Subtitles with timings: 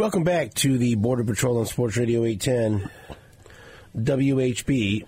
[0.00, 2.90] Welcome back to the Border Patrol on Sports Radio 810
[3.94, 5.06] WHB.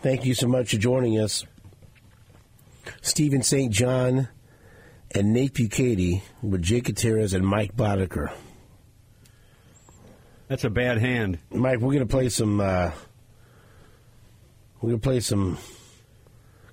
[0.00, 1.44] Thank you so much for joining us.
[3.02, 3.70] Stephen St.
[3.70, 4.28] John
[5.10, 8.32] and Nate Bukaty with Jake Gutierrez and Mike Boddicker.
[10.48, 11.38] That's a bad hand.
[11.50, 12.58] Mike, we're going to play some.
[12.62, 12.92] Uh,
[14.80, 15.58] we're going to play some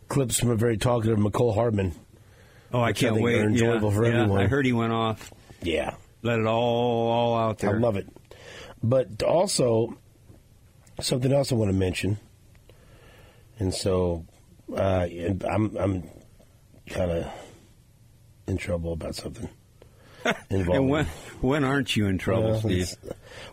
[0.08, 1.96] clips from a very talkative Mecole Hardman.
[2.72, 3.42] Oh, I can't think wait.
[3.42, 4.42] enjoyable yeah, for yeah, everyone.
[4.42, 5.34] I heard he went off.
[5.62, 7.76] Yeah, Let it all all out there.
[7.76, 8.08] I love it.
[8.82, 9.98] But also,
[11.00, 12.18] something else I want to mention,
[13.60, 14.26] and so
[14.76, 15.06] uh,
[15.50, 16.04] I'm I'm
[16.88, 17.28] kind of
[18.48, 19.50] in trouble about something.
[20.50, 21.06] And when
[21.42, 22.96] when aren't you in trouble, Well, Steve?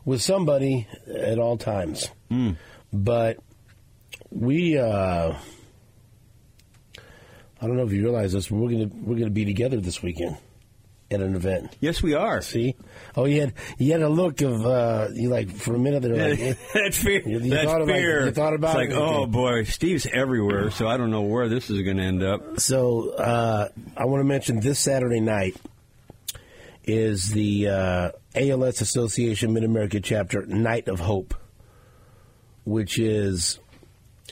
[0.04, 2.08] with somebody at all times.
[2.28, 2.52] Hmm.
[2.92, 3.38] But
[4.30, 5.34] we, uh,
[7.60, 10.00] I don't know if you realize this, but we're gonna we're gonna be together this
[10.00, 10.36] weekend
[11.12, 11.76] at an event.
[11.80, 12.40] Yes, we are.
[12.40, 12.76] See?
[13.16, 16.30] Oh, you had you had a look of uh, you like for a minute there.
[16.30, 17.20] Like, eh, That's fear.
[17.26, 18.26] You- you That's thought about- fear.
[18.26, 18.96] you thought about it's it?
[18.96, 19.30] like, oh Okay.
[19.30, 22.60] boy, Steve's everywhere, so I don't know where this is going to end up.
[22.60, 25.56] So uh, I want to mention this Saturday night
[26.84, 31.34] is the uh, ALS Association Mid America Chapter Night of Hope,
[32.64, 33.58] which is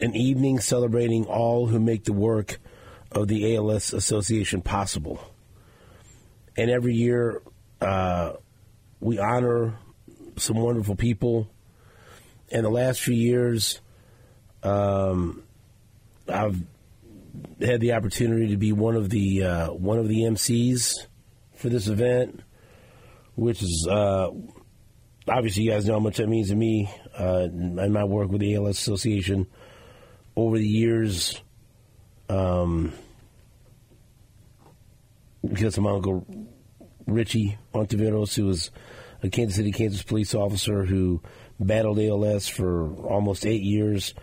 [0.01, 2.59] an evening celebrating all who make the work
[3.11, 5.20] of the ALS Association possible.
[6.59, 7.41] And every year
[7.81, 8.33] uh,
[8.98, 9.78] we honor
[10.37, 11.48] some wonderful people.
[12.51, 13.81] And the last few years,
[14.64, 15.45] um,
[16.29, 16.61] I've
[17.61, 20.95] had the opportunity to be one of the uh, one of the MCs
[21.55, 22.41] for this event,
[23.36, 24.31] which is uh,
[25.29, 28.41] obviously you guys know how much that means to me uh, and my work with
[28.41, 29.47] the ALS Association
[30.34, 31.41] over the years.
[32.29, 32.92] Um,
[35.47, 36.27] because of my uncle
[37.09, 38.70] Richie Ontiveros, who was
[39.23, 41.20] a Kansas City, Kansas police officer who
[41.59, 44.14] battled ALS for almost eight years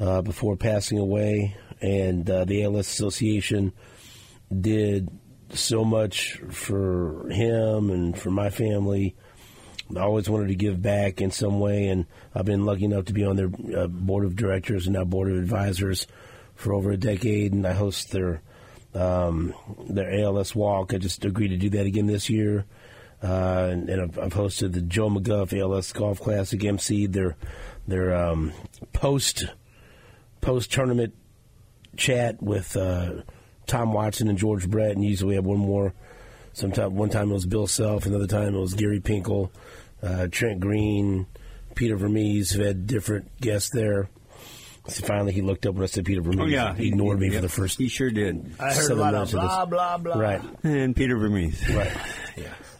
[0.00, 3.72] uh, before passing away, and uh, the ALS Association
[4.60, 5.10] did
[5.50, 9.14] so much for him and for my family.
[9.94, 13.12] I always wanted to give back in some way, and I've been lucky enough to
[13.12, 16.06] be on their uh, board of directors and now board of advisors
[16.54, 18.42] for over a decade, and I host their
[18.94, 19.54] um,
[19.88, 20.94] their ALS walk.
[20.94, 22.64] I just agreed to do that again this year.
[23.22, 27.36] Uh, and, and I've, I've hosted the Joe McGuff ALS Golf Classic, MC their
[27.86, 28.52] their um,
[28.92, 29.46] post
[30.40, 31.14] post tournament
[31.96, 33.22] chat with uh,
[33.66, 35.94] Tom Watson and George Brett, and usually we have one more.
[36.52, 39.50] Sometime one time it was Bill Self, another time it was Gary Pinkel,
[40.02, 41.26] uh, Trent Green,
[41.74, 42.52] Peter Vermees.
[42.52, 44.08] Who had different guests there.
[44.88, 46.40] So finally, he looked up when I said Peter Vermees.
[46.40, 47.78] Oh yeah, he ignored me yeah, for the first.
[47.78, 48.54] He sure did.
[48.58, 50.18] I heard a lot minutes of of blah blah blah.
[50.18, 50.42] Right.
[50.64, 51.74] And Peter Vermees.
[51.74, 51.96] Right.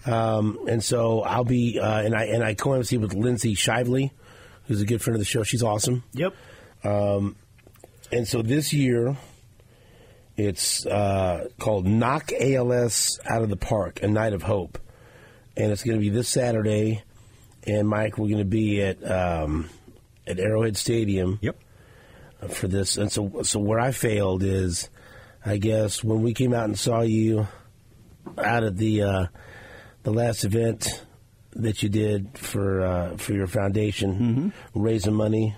[0.04, 4.10] Um, and so I'll be, uh, and I and I co-MC with Lindsay Shively,
[4.66, 5.44] who's a good friend of the show.
[5.44, 6.02] She's awesome.
[6.14, 6.34] Yep.
[8.12, 9.16] And so this year,
[10.36, 14.78] it's uh, called Knock ALS Out of the Park, a Night of Hope,
[15.56, 17.02] and it's going to be this Saturday.
[17.66, 19.70] And Mike, we're going to be at um,
[20.26, 21.38] at Arrowhead Stadium.
[21.40, 21.56] Yep.
[22.48, 22.96] For this.
[22.96, 24.88] And so, so where I failed is,
[25.44, 27.46] I guess, when we came out and saw you
[28.38, 29.26] out at the uh,
[30.02, 31.04] the last event
[31.54, 35.56] that you did for uh, for your foundation, raising money.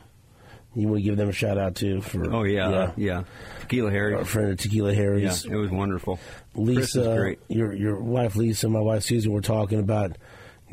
[0.76, 2.92] You want to give them a shout out too for Oh yeah, yeah.
[2.96, 3.22] yeah.
[3.60, 4.14] Tequila Harry.
[4.14, 5.44] our friend at Tequila Yeah, Harry's.
[5.44, 6.18] it was wonderful.
[6.56, 10.16] Lisa, your your wife Lisa, and my wife Susan were talking about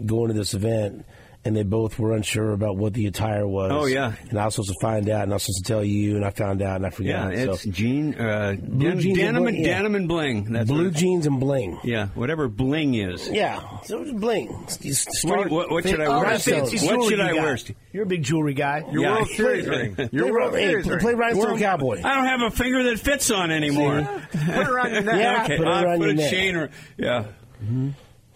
[0.04, 1.06] going to this event,
[1.44, 3.72] and they both were unsure about what the attire was.
[3.74, 4.14] Oh, yeah.
[4.30, 6.24] and I was supposed to find out, and I was supposed to tell you, and
[6.24, 7.10] I found out, and I forgot.
[7.10, 7.54] Yeah, forgot.
[7.54, 9.74] it's so jean, uh, Blue den- jeans and denim, bling, and, yeah.
[9.78, 10.54] denim and bling.
[10.54, 11.80] That's blue what- jeans and bling.
[11.84, 13.28] Yeah, whatever bling is.
[13.28, 14.50] Yeah, so it's bling.
[14.82, 16.30] You What, start- what, what should I Oh, wear?
[16.30, 17.44] that fancy What jewelry should you I got.
[17.44, 17.58] wear?
[17.92, 18.84] You're a big jewelry guy.
[18.92, 19.16] Your Yeah.
[19.16, 19.96] World Series ring.
[20.12, 21.02] Your play, World hey, Series play, ring.
[21.02, 22.02] play Rhinestone Cowboy.
[22.04, 24.02] I don't have a finger that fits on anymore.
[24.32, 25.16] Put it around your neck.
[25.20, 25.44] Yeah.
[25.44, 26.32] okay, put it around put your a neck.
[26.32, 26.56] chain.
[26.56, 27.26] Or, yeah.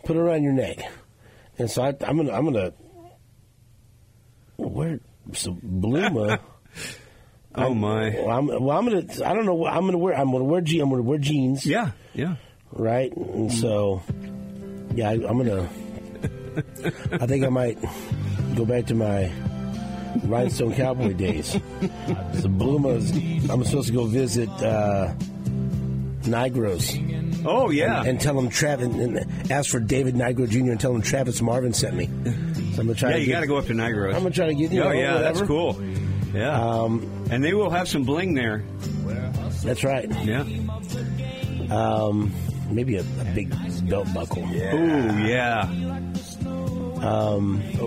[0.06, 0.80] Put it around your neck.
[1.58, 2.74] And so I, I'm gonna, I'm gonna
[4.58, 5.00] wear
[5.34, 6.40] some Bluma.
[7.58, 8.10] Oh my.
[8.10, 9.06] Well, I'm, well, I'm gonna.
[9.26, 9.66] I don't know.
[9.66, 10.14] I'm gonna wear.
[10.14, 10.60] I'm gonna wear.
[10.60, 11.66] Je- I'm gonna wear jeans.
[11.66, 12.36] Yeah, yeah.
[12.74, 13.16] Right.
[13.16, 14.04] And so,
[14.94, 15.62] yeah, I, I'm gonna.
[17.14, 17.78] I think I might
[18.58, 19.32] go back to my
[20.26, 21.54] rhinestone cowboy days.
[22.34, 23.12] The Blumas.
[23.50, 25.14] I'm supposed to go visit uh,
[26.26, 28.04] Nigros Oh yeah.
[28.04, 30.72] and tell them Travis and ask for David Nigro Jr.
[30.72, 32.06] and tell them Travis Marvin sent me.
[32.08, 32.12] So
[32.82, 33.12] I'm gonna try.
[33.12, 34.14] yeah, to you got to go up to Nigros.
[34.16, 34.72] I'm gonna try to get.
[34.72, 35.34] You oh know, yeah, whatever.
[35.38, 35.82] that's cool.
[36.34, 36.60] Yeah.
[36.60, 38.64] Um, and they will have some bling there.
[39.64, 40.10] that's right.
[40.26, 40.42] Yeah.
[41.70, 42.34] Um,
[42.70, 43.50] maybe a, a big
[43.90, 44.44] belt buckle.
[44.52, 44.76] Yeah.
[44.76, 45.66] Ooh, yeah.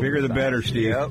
[0.00, 0.90] Bigger the better, Steve.
[0.90, 1.10] Yep.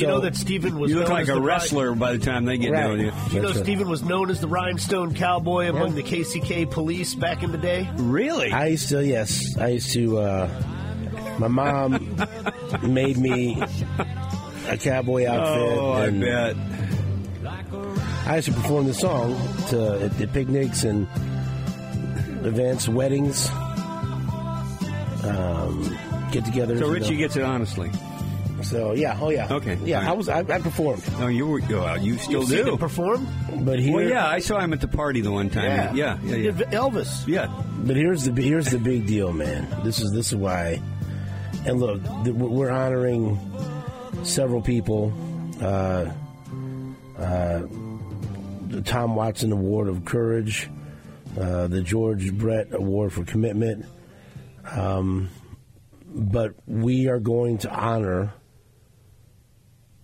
[0.00, 2.12] You know that Stephen was You look known like as a the Ri- wrestler by
[2.12, 2.82] the time they get Right.
[2.82, 3.12] done with you.
[3.36, 3.56] You know right.
[3.58, 7.88] Stephen was known as the rhinestone cowboy among the KCK police back in the day.
[7.96, 8.52] Really?
[8.52, 10.18] I used to, yes, I used to.
[10.18, 10.48] Uh,
[11.38, 12.16] my mom
[12.82, 13.60] made me
[14.68, 16.56] a cowboy outfit, oh, I bet.
[18.26, 19.34] I used to perform the song
[19.68, 21.06] to at, at picnics and
[22.46, 23.48] events, weddings,
[25.24, 25.82] um,
[26.32, 26.78] get-togethers.
[26.78, 27.18] So you Richie know.
[27.18, 27.90] gets it honestly.
[28.64, 29.96] So yeah, oh yeah, Okay, yeah.
[29.98, 30.10] all right.
[30.10, 31.60] I was, I, I performed, No, you were.
[31.68, 32.72] Well, you still You seen do.
[32.72, 33.28] him perform?
[33.64, 35.94] but here, Well, yeah, I saw him at the party the one time.
[35.96, 36.36] Yeah, yeah, yeah.
[36.36, 36.50] yeah.
[36.70, 37.26] Elvis.
[37.26, 37.46] Yeah.
[37.84, 39.66] But here's the here's the big deal, man.
[39.84, 40.80] This is this is why.
[41.66, 43.38] And look, th- we're honoring
[44.22, 45.12] several people.
[45.60, 46.10] Uh,
[47.18, 47.62] uh,
[48.68, 50.68] the Tom Watson Award of Courage,
[51.38, 53.84] uh, the George Brett Award for Commitment.
[54.70, 55.28] Um,
[56.06, 58.32] but we are going to honor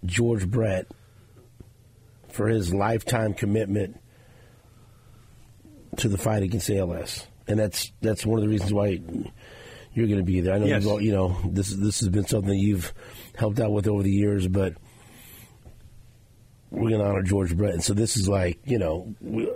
[0.05, 0.87] George Brett
[2.29, 4.01] for his lifetime commitment
[5.97, 9.01] to the fight against ALS, and that's that's one of the reasons why
[9.93, 10.55] you're going to be there.
[10.55, 10.83] I know Yes.
[10.85, 12.95] you've all, you know this this has been something that you've
[13.37, 14.75] helped out with over the years, but
[16.71, 19.51] we're going to honor George Brett, and so this is like you know, we,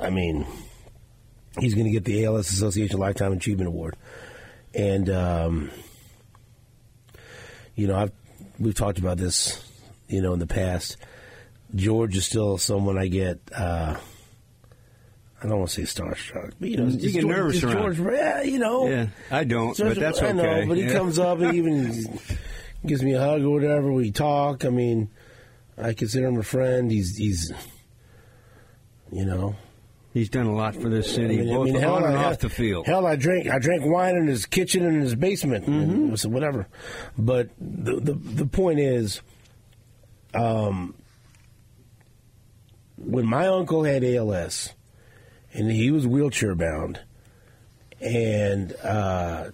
[0.00, 0.46] I mean,
[1.60, 3.96] he's going to get the ALS Association Lifetime Achievement Award,
[4.74, 5.70] and um,
[7.74, 8.12] you know I've
[8.58, 9.62] we've talked about this,
[10.08, 10.96] you know, in the past.
[11.74, 13.40] George is still someone I get.
[13.54, 13.96] Uh,
[15.42, 17.94] I don't want to say starstruck, but you know, You just get George, nervous around.
[17.94, 20.28] George, yeah, you know, Yeah, I don't, but that's okay.
[20.28, 20.92] I know, but he Yeah.
[20.94, 22.18] comes up and even
[22.86, 23.92] gives me a hug or whatever.
[23.92, 24.64] We talk.
[24.64, 25.10] I mean,
[25.76, 26.90] I consider him a friend.
[26.90, 27.52] He's he's,
[29.12, 29.56] you know,
[30.16, 32.24] He's done a lot for this city, I mean, I mean, hell, on and I-
[32.24, 32.86] off the field.
[32.86, 36.14] Hell, I drank I drank wine in his kitchen and in his basement, and I
[36.14, 36.68] said, whatever.
[37.18, 39.20] But the, the the point is,
[40.32, 40.94] um,
[42.96, 44.70] when my uncle had ALS,
[45.52, 46.98] and he was wheelchair bound,
[48.00, 49.50] and uh,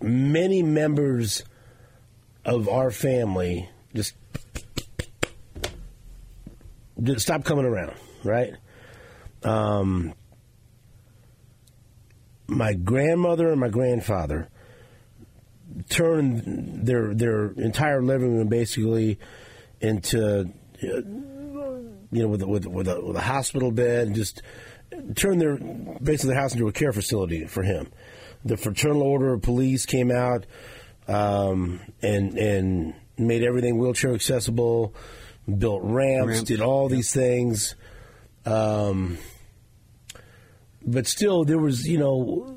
[0.00, 1.44] many members
[2.46, 4.14] of our family just
[7.02, 7.92] just stopped coming around,
[8.24, 8.54] right?
[9.46, 10.14] Um,
[12.48, 14.48] my grandmother and my grandfather
[15.88, 19.18] turned their their entire living room basically
[19.80, 24.42] into you know with a, with with a, with a hospital bed and just
[25.14, 25.56] turned their
[26.02, 27.88] basically their house into a care facility for him.
[28.44, 30.46] The Fraternal Order of Police came out
[31.08, 34.94] um, and and made everything wheelchair accessible,
[35.58, 37.74] built ramps, Ramps, did all these things.
[38.44, 39.18] Um,
[40.86, 42.56] but still, there was, you know,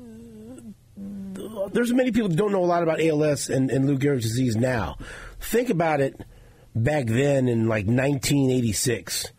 [1.72, 4.56] there's many people that don't know a lot about ALS and, and Lou Gehrig's disease
[4.56, 4.96] now.
[5.40, 6.20] Think about it
[6.74, 9.32] back then in like 1986.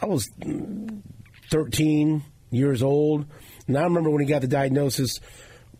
[0.00, 0.30] I was
[1.50, 3.26] 13 years old,
[3.66, 5.20] and I remember when he got the diagnosis.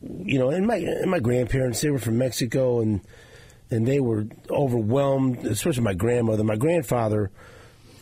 [0.00, 3.00] You know, and my and my grandparents they were from Mexico, and
[3.70, 6.44] and they were overwhelmed, especially my grandmother.
[6.44, 7.30] My grandfather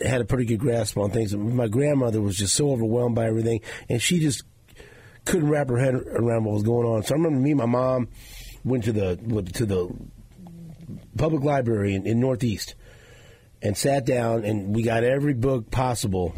[0.00, 1.34] had a pretty good grasp on things.
[1.34, 4.42] My grandmother was just so overwhelmed by everything, and she just
[5.24, 7.02] couldn't wrap her head around what was going on.
[7.02, 8.08] So I remember me and my mom
[8.64, 9.88] went to the went to the
[11.16, 12.74] public library in, in Northeast
[13.62, 16.34] and sat down, and we got every book possible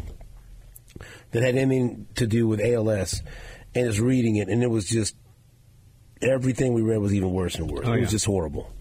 [1.31, 3.21] that had anything to do with ALS,
[3.75, 5.15] and just reading it, and it was just
[6.21, 7.85] everything we read was even worse and worse.
[7.85, 8.15] Oh, it was yeah.
[8.15, 8.73] just horrible.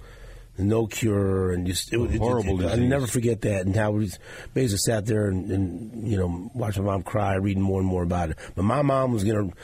[0.58, 3.92] No cure, and just it was it- Horrible it- I'll never forget that, and how
[3.92, 4.10] we
[4.54, 8.02] basically sat there and, and you know watched my mom cry, reading more and more
[8.02, 8.38] about it.
[8.56, 9.56] But my mom was going to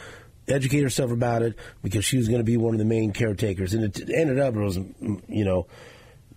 [0.55, 3.75] educate herself about it because she was going to be one of the main caretakers,
[3.75, 4.77] and it ended up it was
[5.29, 5.67] you know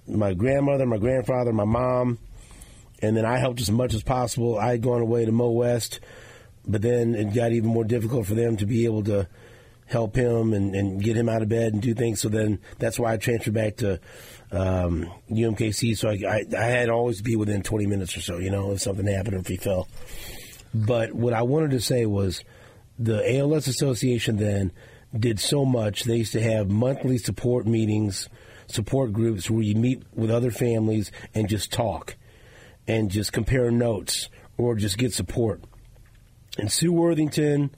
[0.08, 2.18] my grandmother, my grandfather, my mom,
[3.02, 4.58] and then I helped as much as possible.
[4.58, 6.00] I had gone away to Mo West,
[6.66, 9.28] but then it got even more difficult for them to be able to
[9.86, 12.20] help him and, and get him out of bed and do things.
[12.20, 14.00] So then that's why I transferred back to
[14.52, 15.98] um, UMKC.
[15.98, 18.82] So I, I, I had always be within 20 minutes or so, you know, if
[18.82, 19.88] something happened or if he fell.
[20.74, 22.44] But what I wanted to say was
[23.00, 24.72] the ALS Association then
[25.18, 26.04] did so much.
[26.04, 28.30] They used to have monthly support meetings,
[28.68, 32.16] support groups where you meet with other families and just talk
[32.88, 35.62] and just compare notes or just get support.
[36.58, 37.72] And Sue Worthington,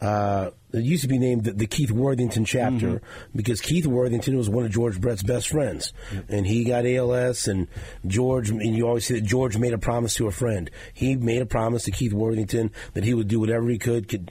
[0.00, 3.36] uh, it used to be named the, the Keith Worthington chapter mm-hmm.
[3.36, 5.92] because Keith Worthington was one of George Brett's best friends,
[6.28, 7.46] and he got ALS.
[7.48, 7.68] And
[8.06, 10.70] George, and you always see that George made a promise to a friend.
[10.94, 14.30] He made a promise to Keith Worthington that he would do whatever he could, could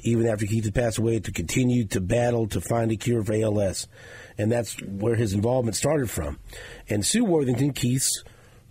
[0.00, 3.34] even after Keith had passed away, to continue to battle to find a cure for
[3.34, 3.88] ALS.
[4.38, 6.38] And that's where his involvement started from.
[6.88, 8.24] And Sue Worthington, Keith's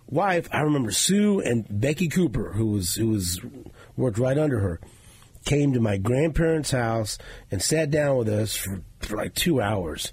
[0.08, 3.40] wife, I remember Sue and Becky Cooper, who was who was
[3.96, 4.80] worked right under her,
[5.44, 7.18] came to my grandparents' house
[7.50, 10.12] and sat down with us for, for like two hours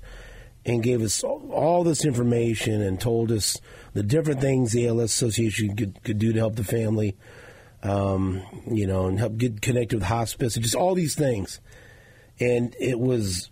[0.65, 3.57] and gave us all, this information and told us
[3.93, 7.17] the different things the ALS Association could, could do to help the family,
[7.81, 11.59] um, you know, and help get connected with hospice and just all these things.
[12.39, 13.49] And it was,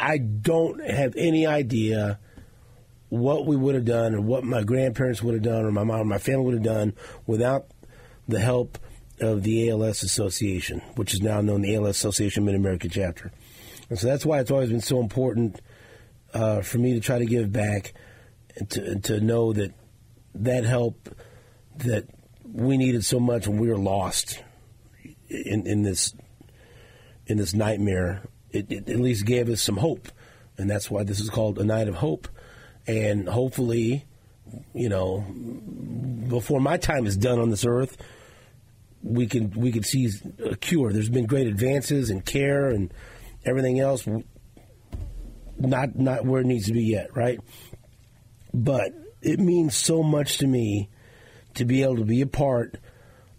[0.00, 2.18] I don't have any idea
[3.08, 6.00] what we would have done or what my grandparents would have done or my mom
[6.00, 6.94] or my family would have done
[7.26, 7.66] without
[8.26, 8.78] the help
[9.20, 13.32] of the ALS Association, which is now known the ALS Association Mid America Chapter.
[13.88, 15.60] And so that's why it's always been so important
[16.34, 17.94] uh, for me to try to give back
[18.56, 19.72] and to, to know that
[20.34, 21.08] that help
[21.78, 22.06] that
[22.44, 24.42] we needed so much when we were lost
[25.28, 26.14] in, in this
[27.26, 30.08] in this nightmare, it, it at least gave us some hope,
[30.56, 32.28] and that's why this is called a night of hope.
[32.86, 34.04] And hopefully,
[34.72, 35.22] you know,
[36.28, 37.96] before my time is done on this earth,
[39.02, 40.10] we can we can see
[40.44, 40.92] a cure.
[40.92, 42.92] There's been great advances in care and
[43.44, 44.06] everything else.
[45.58, 47.40] Not not where it needs to be yet, right?
[48.52, 50.88] But it means so much to me
[51.54, 52.78] to be able to be a part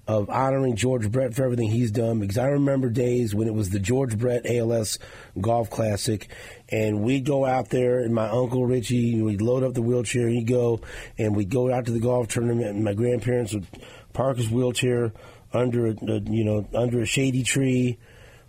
[0.08, 3.70] of honoring George Brett for everything he's done because I remember days when it was
[3.70, 5.00] the George Brett ALS
[5.40, 6.30] Golf Classic
[6.70, 10.48] and we'd go out there and my uncle Richie, we'd load up the wheelchair, he'd
[10.48, 10.80] go
[11.18, 13.68] and we'd go out to the golf tournament and my grandparents would
[14.14, 15.12] park his wheelchair
[15.54, 17.98] under a, you know under a shady tree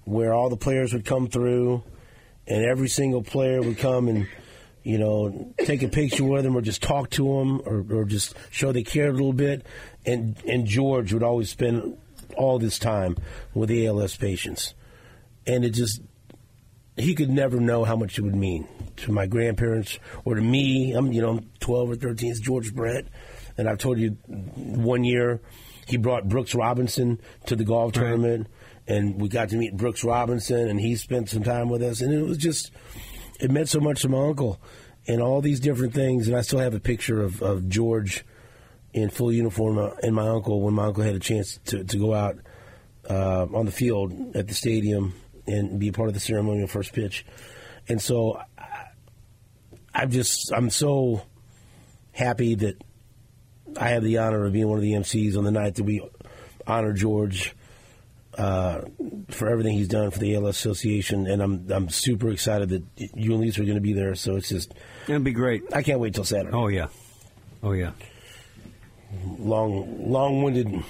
[0.05, 1.83] where all the players would come through
[2.47, 4.27] and every single player would come and
[4.89, 8.35] you know, take a picture with them or just talk to them or, or just
[8.51, 9.67] show they cared a little bit.
[10.07, 11.99] And and George would always spend
[12.39, 13.19] all this time
[13.53, 14.73] with the ALS patients,
[15.47, 16.01] and it just
[16.97, 20.93] he could never know how much it would mean to my grandparents or to me.
[20.93, 22.31] I'm you know 12 or 13.
[22.31, 23.05] It's George Brett,
[23.59, 24.11] and I've told you
[24.57, 25.41] one year
[25.89, 28.03] he brought Brooks Robinson to the golf Right.
[28.03, 28.47] tournament,
[28.87, 32.13] and we got to meet Brooks Robinson, and he spent some time with us, and
[32.13, 32.71] it was just
[33.41, 34.61] it meant so much to my uncle
[35.07, 36.29] and all these different things.
[36.29, 38.25] And I still have a picture of, of George
[38.93, 41.97] in full uniform uh, and my uncle when my uncle had a chance to, to
[41.99, 42.37] go out
[43.09, 45.15] uh, on the field at the stadium
[45.47, 47.25] and be a part of the ceremonial first pitch.
[47.89, 48.87] And so I,
[49.95, 51.23] I'm just, I'm so
[52.13, 52.83] happy that
[53.77, 56.01] I have the honor of being one of the MCs on the night that we
[56.67, 57.55] honor George
[58.37, 58.83] uh,
[59.31, 62.83] for everything he's done for the ALS Association, and I'm I'm super excited that
[63.17, 64.15] you and Lisa are going to be there.
[64.15, 64.75] So it's just
[65.09, 65.63] It'd be great.
[65.73, 66.57] I can't wait till Saturday.
[66.57, 66.87] Oh yeah,
[67.63, 67.93] oh yeah,
[69.39, 70.85] Long long-winded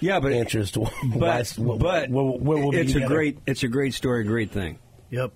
[0.00, 0.18] yeah.
[0.20, 0.80] But answer as to
[1.16, 4.50] but what- but where, where we'll be it's a great it's a great story, great
[4.50, 4.78] thing.
[5.10, 5.32] Yep.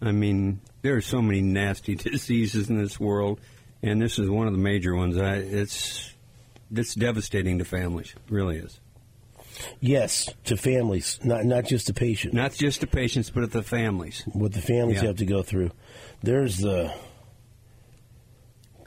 [0.00, 3.40] I mean, there are so many nasty diseases in this world,
[3.82, 5.16] and this is one of the major ones.
[5.18, 6.12] I, it's
[6.74, 8.14] it's devastating to families.
[8.14, 8.78] It really is.
[9.80, 12.34] yes to families, not not just to patients.
[12.34, 14.22] Not just the patients, but the families.
[14.32, 15.08] what the families Yeah.
[15.08, 15.70] have to go through.
[16.22, 16.92] There's the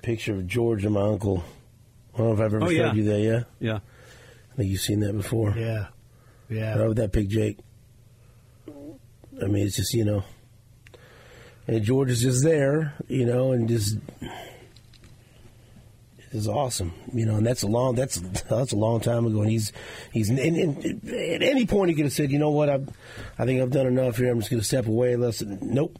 [0.01, 1.43] picture of George and my uncle.
[2.13, 2.93] I don't know if I've ever Oh, showed yeah.
[2.93, 3.19] you that.
[3.19, 3.79] Yeah, Yeah.
[4.53, 5.53] I think you've seen that before.
[5.57, 5.87] Yeah.
[6.49, 6.77] Yeah.
[6.77, 7.57] Right with that big Jake.
[8.67, 10.23] I mean, it's just you know,
[11.67, 13.97] and George is just there, you know, and just
[16.35, 19.49] is awesome, you know, and that's a long that's that's a long time ago, and
[19.49, 19.71] he's
[20.11, 22.79] he's and, and at any point he could have said, you know what, I
[23.39, 24.31] I think I've done enough here.
[24.31, 25.15] I'm just going to step away.
[25.15, 25.97] Let's nope.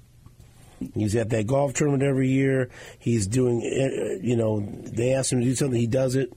[0.94, 2.70] He's at that golf tournament every year.
[3.00, 6.34] He's doing, uh, you know, they ask him to do something, he does it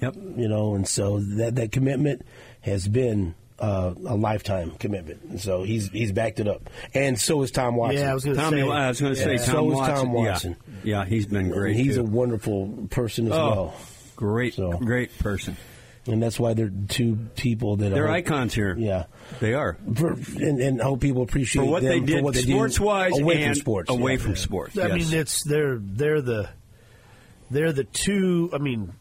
[0.00, 0.16] Yep.
[0.36, 2.22] you know, and so that that commitment
[2.62, 5.22] has been uh, a lifetime commitment.
[5.24, 8.00] And so he's he's backed it up, and so is Tom Watson.
[8.00, 8.62] Yeah, I was going to say.
[8.62, 9.38] I was going to say Yeah.
[9.38, 9.94] Tom So is Watson.
[9.96, 10.56] Tom Watson.
[10.66, 11.00] Yeah.
[11.00, 11.76] yeah, he's been great.
[11.76, 12.02] And he's too.
[12.02, 13.74] a wonderful person as oh, well,
[14.16, 15.56] great, So- great person.
[16.06, 18.74] and that's why they're two people that are They're are icons here.
[18.78, 19.04] Yeah,
[19.40, 19.76] They are.
[19.94, 22.42] for, and, and I hope people appreciate For what them they did, for what they
[22.42, 24.18] do sports wise, away and from sports, away yeah.
[24.18, 24.78] from sports.
[24.78, 25.10] I yes.
[25.10, 26.48] mean, it's they're they're the
[27.50, 28.50] they're the two.
[28.54, 28.92] I mean,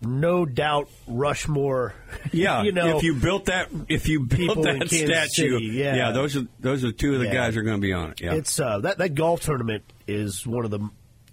[0.00, 1.94] no doubt Rushmore.
[2.32, 6.10] Yeah, you know, if you built that, if you built that statue, City, yeah.
[6.10, 7.32] those are those are two of the Yeah.
[7.34, 8.20] guys that are going to be on it.
[8.20, 10.80] Yeah, It's uh, that that golf tournament is one of the.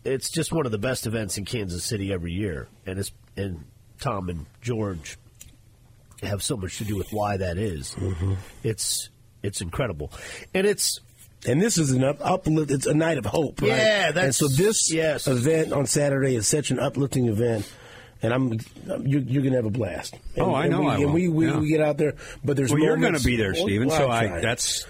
[0.04, 3.64] It's just one of the best events in Kansas City every year, and it's and
[4.00, 5.18] Tom and George
[6.24, 7.96] have so much to do with why that is.
[7.96, 8.34] Mm-hmm.
[8.64, 9.10] It's
[9.42, 10.12] it's incredible,
[10.54, 11.00] and it's
[11.48, 12.70] And this is an up, uplift.
[12.70, 13.70] It's a night of hope, right?
[13.70, 15.28] Yeah, and that's- so this yes.
[15.28, 17.72] event on Saturday is such an uplifting event,
[18.22, 18.60] and I'm
[19.06, 20.14] you're, you're going to have a blast.
[20.36, 21.12] And, Oh, I know We, I and will.
[21.14, 21.58] we we, Yeah.
[21.60, 22.14] we get out there,
[22.44, 23.88] but there's Well, you're gonna be there, Well, Stephen.
[23.90, 24.86] well, so I I that's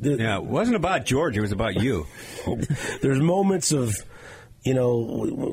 [0.00, 0.38] The- yeah.
[0.38, 1.36] It wasn't about George.
[1.36, 2.06] It was about you.
[3.00, 3.96] there's moments of
[4.64, 4.98] you know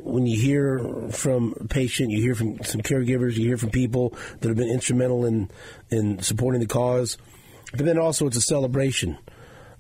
[0.03, 0.79] when you hear
[1.11, 4.69] from a patient you hear from some caregivers you hear from people that have been
[4.69, 5.49] instrumental in
[5.89, 7.17] in supporting the cause
[7.75, 9.17] but then also it's a celebration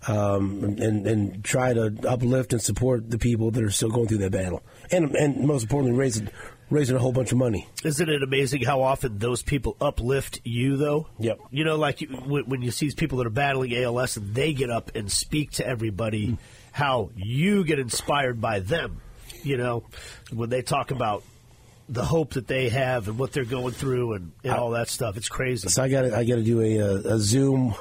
[0.07, 4.17] um, and and try to uplift and support the people that are still going through
[4.17, 6.27] that battle and and most importantly raising
[6.71, 10.77] raising a whole bunch of money Isn't it amazing how often those people uplift you,
[10.77, 11.07] though?
[11.19, 11.39] Yep.
[11.51, 14.53] You know, like you, when, you see these people that are battling ALS and they
[14.53, 16.35] get up and speak to everybody, hmm.
[16.71, 19.01] how you get inspired by them.
[19.43, 19.83] You know,
[20.31, 21.23] when they talk about
[21.89, 25.17] the hope that they have and what they're going through and, and all that stuff.
[25.17, 25.67] It's crazy.
[25.67, 27.75] So I got I got to do a, a, a Zoom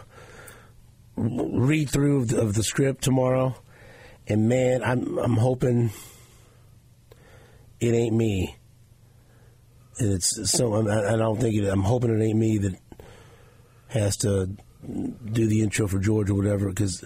[1.16, 3.54] read through of the, of the script tomorrow,
[4.26, 5.90] and man, I'm I'm hoping
[7.78, 8.56] it ain't me.
[10.00, 11.68] It's so I, I don't think it.
[11.68, 12.76] I'm hoping it ain't me that
[13.88, 14.48] has to
[14.86, 17.04] do the intro for George or whatever because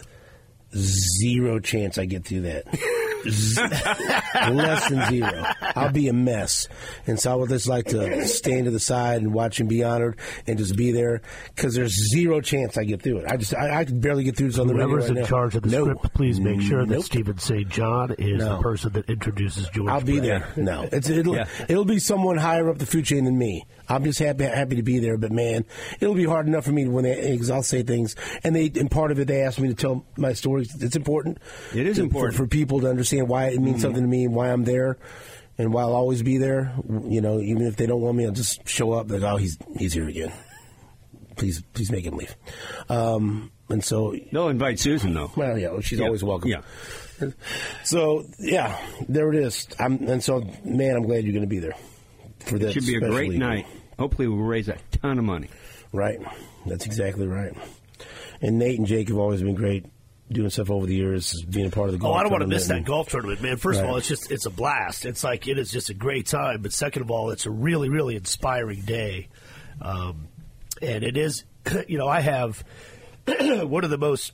[0.75, 2.67] zero chance I get through that.
[3.29, 3.61] Z-
[4.51, 5.45] less than zero.
[5.77, 6.69] I'll be a mess.
[7.07, 9.83] And so I would just like to stand to the side and watch him be
[9.85, 11.23] honored and just be there
[11.55, 13.27] because there's zero chance I get through it.
[13.31, 15.23] I just I, I can barely get through this on the radio Whoever's right in
[15.23, 15.29] now.
[15.29, 15.85] charge of the No.
[15.85, 17.69] script, please make sure that Stephen St.
[17.69, 18.57] John is No.
[18.57, 19.89] the person that introduces George.
[19.91, 20.55] I'll be Brett.
[20.55, 20.65] there.
[20.65, 21.47] No, it's it'll Yeah.
[21.69, 23.67] it'll be someone higher up the food chain than me.
[23.89, 25.65] I'm just happy happy to be there, but man,
[26.01, 28.91] it'll be hard enough for me when they because I'll say things and they and
[28.91, 30.75] part of it they ask me to tell my stories.
[30.83, 31.39] It's important.
[31.75, 32.35] It is to- important.
[32.37, 34.99] for, for people to understand why it means something to me and why I'm there.
[35.57, 36.75] And why I'll always be there,
[37.09, 39.09] you know, even if they don't want me, I'll just show up.
[39.09, 40.33] Like, oh, he's he's here again.
[41.37, 42.35] Please, please make him leave.
[42.89, 45.31] Um, and so, They'll invite Susan though.
[45.37, 46.07] well, yeah, she's Yeah.
[46.07, 46.51] always welcome.
[46.51, 46.63] Yeah.
[47.85, 48.77] So yeah,
[49.09, 49.69] there it is.
[49.79, 51.77] I'm, and so, man, I'm glad you're going to be there
[52.41, 52.73] for that.
[52.73, 53.67] Should be a great night.
[53.99, 55.49] Hopefully, we'll raise a ton of money.
[55.93, 56.19] Right.
[56.67, 57.53] That's exactly right.
[58.43, 59.87] And Nate and Jake have always been great
[60.31, 62.17] doing stuff over the years, being a part of the Oh, golf.
[62.17, 63.57] I don't want to miss that golf tournament, man.
[63.57, 65.05] First of all, it's just it's a blast.
[65.05, 66.63] It's like it is just a great time.
[66.63, 69.29] But second of all, it's a really really inspiring day,
[69.81, 70.29] um,
[70.83, 71.45] and it is.
[71.89, 72.63] You know, I have
[73.27, 74.33] one of the most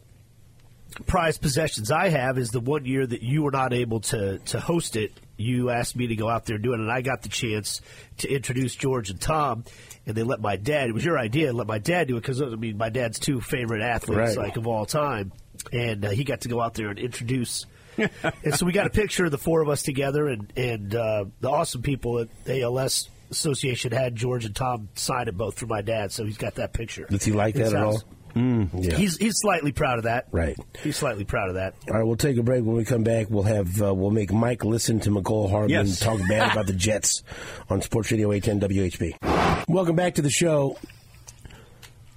[1.07, 4.59] prized possessions I have is the one year that you were not able to to
[4.61, 5.13] host it.
[5.37, 7.81] You asked me to go out there and do it, and I got the chance
[8.19, 9.65] to introduce George and Tom.
[10.07, 10.89] And they let my dad.
[10.89, 11.53] It was your idea.
[11.53, 14.47] Let my dad do it because I mean, my dad's two favorite athletes, Right.
[14.49, 15.33] like of all time,
[15.73, 17.67] and uh, he got to go out there and introduce.
[17.99, 21.25] and so we got a picture of the four of us together, and and uh,
[21.41, 25.67] the awesome people at the ALS Association had George and Tom sign it both for
[25.67, 26.13] my dad.
[26.13, 27.07] So he's got that picture.
[27.11, 27.93] Does he like in his that at all?
[27.95, 28.05] house.
[28.33, 28.95] Yeah.
[28.97, 30.29] He's he's slightly proud of that.
[30.31, 30.57] Right.
[30.85, 31.75] He's slightly proud of that.
[31.89, 32.65] All right, we'll take a break.
[32.65, 35.99] When we come back, we'll have uh, we'll make Mike listen to Mecole Hardman Yes.
[35.99, 37.25] talk bad about the Jets
[37.69, 39.67] on Sports Radio 810 WHB.
[39.69, 40.79] Welcome back to the show,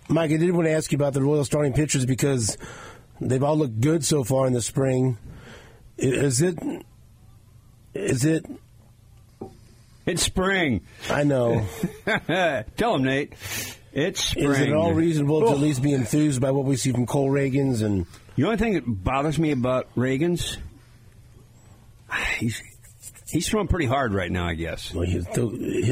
[0.07, 0.31] Mike.
[0.31, 2.57] I did want to ask you about the Royal starting pitchers because
[3.29, 5.17] they've all looked good so far in the spring.
[5.97, 6.57] Is it?
[7.93, 8.45] Is it?
[10.05, 10.81] It's spring.
[11.09, 11.65] I know.
[12.77, 13.33] Tell him, Nate.
[13.93, 14.51] It's spring.
[14.51, 17.29] Is it all reasonable to at least be enthused by what we see from Cole
[17.29, 18.05] Ragans and?
[18.35, 20.57] The only thing that bothers me about Ragans,
[22.37, 22.61] he's
[23.29, 24.47] he's throwing pretty hard right now.
[24.47, 24.91] I guess.
[24.93, 25.27] Well, he hit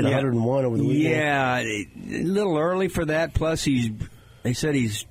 [0.03, 1.15] 101 over the weekend.
[1.15, 3.35] Yeah, a little early for that.
[3.35, 3.91] Plus, he's
[4.41, 5.05] they said he's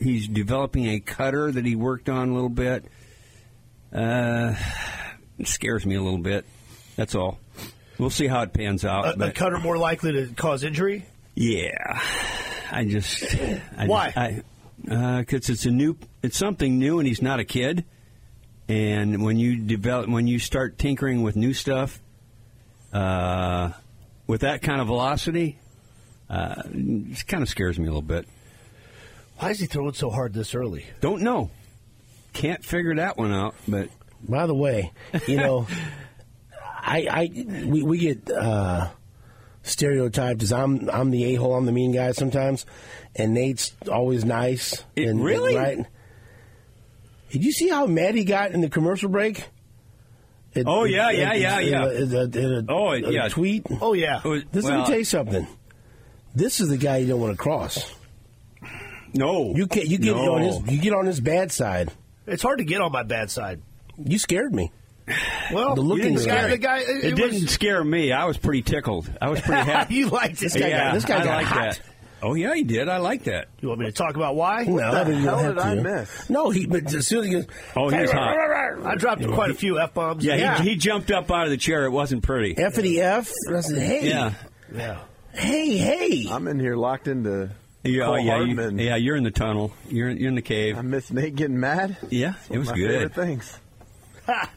[0.00, 2.84] he's developing a cutter that he worked on a little bit.
[3.92, 4.54] Uh,
[5.44, 6.44] scares me a little bit.
[6.96, 7.38] That's all.
[7.98, 9.20] We'll see how it pans out.
[9.20, 11.06] A, a cutter more likely to cause injury?
[11.34, 12.00] yeah,
[12.70, 13.24] I just
[13.76, 14.42] I Why?
[14.82, 17.84] Because it's a new, it's something new, and he's not a kid.
[18.68, 22.00] And when you develop, when you start tinkering with new stuff,
[22.92, 23.70] uh,
[24.26, 25.58] with that kind of velocity,
[26.28, 28.28] uh, it kind of scares me a little bit.
[29.38, 30.84] Why is he throwing so hard this early?
[31.00, 31.50] Don't know,
[32.32, 33.54] can't figure that one out.
[33.66, 33.88] But
[34.28, 34.92] By the way,
[35.26, 35.66] you know,
[36.80, 37.30] I, I
[37.66, 38.88] we, we get uh,
[39.62, 42.66] stereotyped as I'm I'm the a hole, I'm the mean guy sometimes,
[43.14, 44.84] and Nate's always nice.
[44.96, 45.54] It- and, really?
[45.54, 45.78] right?
[47.30, 49.44] Did you see how mad he got in the commercial break?
[50.54, 51.84] It- Oh, yeah, yeah, it- yeah, in yeah.
[51.84, 52.14] a- in
[52.54, 53.28] a- a- Oh, a yeah.
[53.28, 53.66] tweet.
[53.82, 54.22] Oh yeah.
[54.24, 55.46] was- This let well, me tell you something.
[56.34, 57.94] This is the guy you don't want to cross.
[59.14, 60.34] No, You get you get no.
[60.34, 61.90] on his you get on his bad side.
[62.26, 63.62] It's hard to get on my bad side.
[64.02, 64.70] You scared me.
[65.52, 66.50] Well, The look you in didn't scare eye.
[66.50, 66.78] the guy.
[66.80, 68.12] It, It, it didn't was- scare me.
[68.12, 69.10] I was pretty tickled.
[69.20, 69.94] I was pretty happy.
[69.94, 70.70] you liked this guy guy.
[70.70, 71.60] got- this guy I got like hot.
[71.60, 71.80] that.
[72.20, 72.88] Oh yeah, he did.
[72.88, 73.46] I like that.
[73.60, 74.64] You want me to talk about why?
[74.64, 76.28] No, I didn't hell did I miss?
[76.28, 76.66] No, he.
[76.66, 78.36] But as soon as he goes, Oh, he was hot.
[78.84, 80.24] I dropped quite a few f bombs.
[80.24, 81.84] Yeah, He, he jumped up out of the chair.
[81.84, 82.56] It wasn't pretty.
[82.56, 83.32] Effity F.
[83.46, 84.32] And I said, hey, Yeah.
[84.74, 84.98] yeah.
[85.32, 86.26] hey, hey.
[86.28, 87.50] I'm in here locked into.
[87.84, 88.96] Yeah, oh, Cole yeah, you, yeah.
[88.96, 89.72] You're in the tunnel.
[89.88, 90.76] You're you're in the cave.
[90.76, 91.96] I miss Nate getting mad.
[92.10, 92.90] Yeah, It's it was my good.
[92.90, 93.58] Favorite things.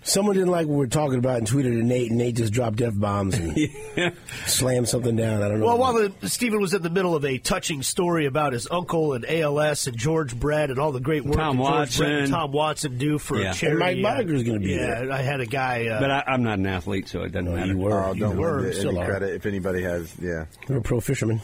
[0.04, 2.52] Someone didn't like what we were talking about and tweeted at Nate, and Nate just
[2.52, 3.56] dropped F bombs and
[4.46, 5.42] slammed something down.
[5.42, 5.66] I don't know.
[5.68, 9.14] Well, while the, Stephen was in the middle of a touching story about his uncle
[9.14, 12.20] and ALS and George Brett and all the great work Tom that George Brett and
[12.20, 12.36] Watson.
[12.38, 13.52] Tom Watson do for Yeah.
[13.52, 13.94] a charity.
[13.94, 15.12] And Mike Boddicker's gonna be yeah, there.
[15.14, 15.88] I had a guy.
[15.88, 17.68] Uh, But I, I'm not an athlete, so it doesn't No, matter.
[17.72, 18.04] you were.
[18.04, 18.74] Oh, you don't were.
[18.74, 19.06] Still any are.
[19.06, 20.14] credit if anybody has.
[20.20, 20.48] Yeah.
[20.68, 21.40] You're a pro fisherman.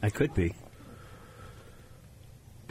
[0.00, 0.54] I could be.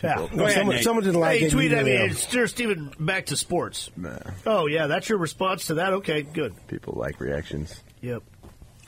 [0.03, 0.27] Yeah.
[0.35, 1.51] Go ahead, someone, someone didn't like Hey, it.
[1.51, 1.97] tweet you at me.
[1.97, 2.05] know.
[2.05, 3.89] It's Stir Stephen back to sports.
[3.95, 5.93] Nah, Oh, yeah, that's your response to that?
[5.93, 6.53] Okay, good.
[6.67, 7.81] people like reactions.
[8.01, 8.23] Yep.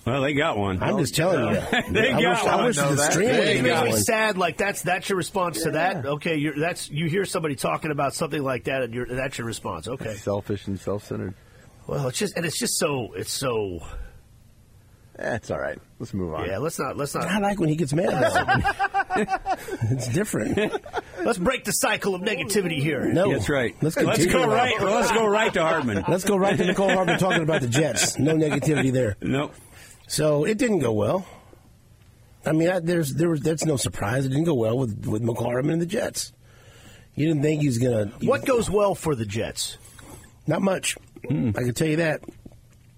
[0.06, 0.84] Well, they got one.
[0.84, 1.62] I'm just telling you.
[1.92, 2.66] They I got wish, I one.
[2.66, 3.12] wish Know the that.
[3.14, 4.02] stream They would It makes got me one.
[4.02, 4.38] sad.
[4.38, 6.06] Like that's that's your response to that.
[6.06, 9.48] Okay, you're, that's you hear somebody talking about something like that, and you're, that's your
[9.48, 9.88] response.
[9.88, 10.16] Okay.
[10.16, 11.36] Selfish and self-centered.
[11.88, 13.80] Well, it's just and it's just so it's so
[15.20, 15.78] It's all right.
[16.00, 16.48] Let's move on.
[16.48, 16.58] yeah.
[16.58, 17.26] Let's not let's not.
[17.26, 19.10] I like when he gets mad about
[19.92, 20.58] it's different.
[21.24, 23.06] let's break the cycle of negativity here.
[23.06, 23.76] No, That's right.
[23.82, 24.82] Let's, Let's go right.
[24.82, 26.04] Let's go right to Hardman.
[26.08, 28.18] Let's go right to Mecole Hardman talking about the Jets.
[28.18, 29.16] No negativity there.
[29.22, 29.54] Nope.
[30.08, 31.26] So it didn't go well.
[32.46, 34.26] I mean, I, there's there was that's no surprise.
[34.26, 36.34] It didn't go well with with McCormick and the Jets.
[37.16, 38.08] You didn't think he's gonna.
[38.22, 39.78] What goes well for the Jets?
[40.48, 40.98] Not much.
[41.28, 41.52] Hmm.
[41.56, 42.22] I can tell you that.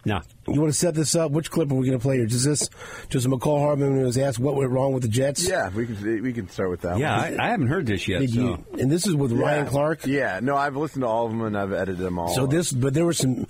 [0.05, 0.21] No.
[0.47, 1.31] You want to set this up?
[1.31, 2.27] Which clip are we going to play here?
[2.27, 2.69] Just this,
[3.09, 5.47] just Mecole Hardman when he was asked what went wrong with the Jets.
[5.47, 6.99] Yeah, we can we can start with that.
[6.99, 7.39] Yeah, one.
[7.39, 8.19] I, I haven't heard this yet.
[8.21, 8.39] Did so.
[8.39, 8.65] you?
[8.79, 10.05] And this is with Ryan Clark.
[10.05, 12.29] Yeah, no, I've listened to all of them and I've edited them all.
[12.29, 13.47] So this, but there was some.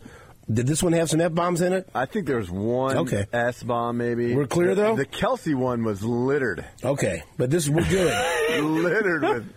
[0.51, 1.89] Did this one have some f bombs in it?
[1.95, 3.25] I think there was one Okay.
[3.33, 4.35] S bomb maybe.
[4.35, 4.95] We're clear, The- though?
[4.95, 8.13] The Kelce one was littered, Okay, but this we're good.
[8.63, 9.53] littered with.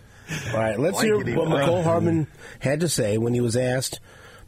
[0.53, 1.49] All right, let's hear what blank.
[1.49, 2.27] Mecole Hardman
[2.59, 3.99] had to say when he was asked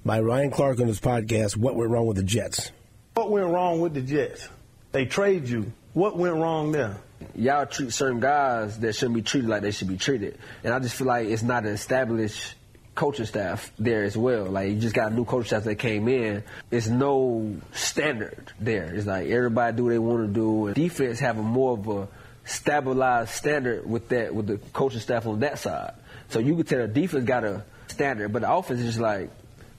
[0.06, 2.72] by Ryan Clark on his podcast what went wrong with the Jets.
[3.14, 4.48] What went wrong with the Jets?
[4.92, 5.72] They trade you.
[5.94, 6.98] What went wrong there?
[7.36, 10.38] y'all treat certain guys that shouldn't be treated like they should be treated.
[10.64, 12.56] And I just feel like it's not an established
[12.96, 14.46] coaching staff there as well.
[14.46, 16.44] Like you just got a new coaching staff that came in.
[16.70, 18.94] It's no standard there.
[18.94, 20.68] It's like everybody do what they want to do.
[20.68, 22.08] And defense have a more of a
[22.46, 25.94] stabilized standard with that with the coaching staff on that side.
[26.30, 29.30] So you could tell the defense got a standard, but the offense is just like,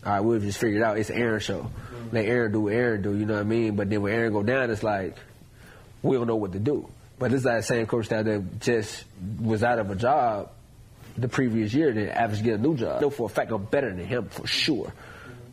[0.05, 0.99] all right, we'll just figure it out.
[0.99, 1.71] It's Aaron show.
[2.11, 3.17] Let Aaron do what Aaron do.
[3.17, 3.77] You know what I mean?
[3.77, 5.17] But then when Aaron go down, it's like
[6.03, 6.89] we don't know what to do.
[7.19, 9.05] But this is that same coach that just
[9.41, 10.51] was out of a job
[11.17, 12.99] the previous year that averaged get a new job.
[12.99, 14.93] I know for a fact I'm better than him for sure.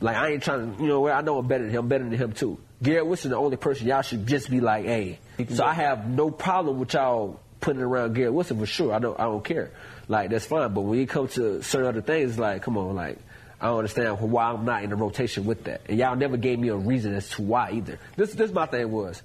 [0.01, 2.13] Like I ain't trying to, you know, I know I'm better than him, better than
[2.13, 2.57] him too.
[2.81, 5.19] Garrett Wilson, the only person y'all should just be like, hey.
[5.49, 8.93] So I have no problem with y'all putting around Garrett Wilson for sure.
[8.93, 9.71] I don't, I don't care.
[10.07, 10.73] Like that's fine.
[10.73, 13.19] But when it comes to certain other things, like, come on, like
[13.61, 15.81] I don't understand why I'm not in the rotation with that.
[15.89, 17.99] And y'all never gave me a reason as to why either.
[18.15, 19.21] This, this my thing was,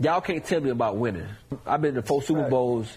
[0.00, 1.26] y'all can't tell me about winning.
[1.66, 2.88] I've been to four Super Bowls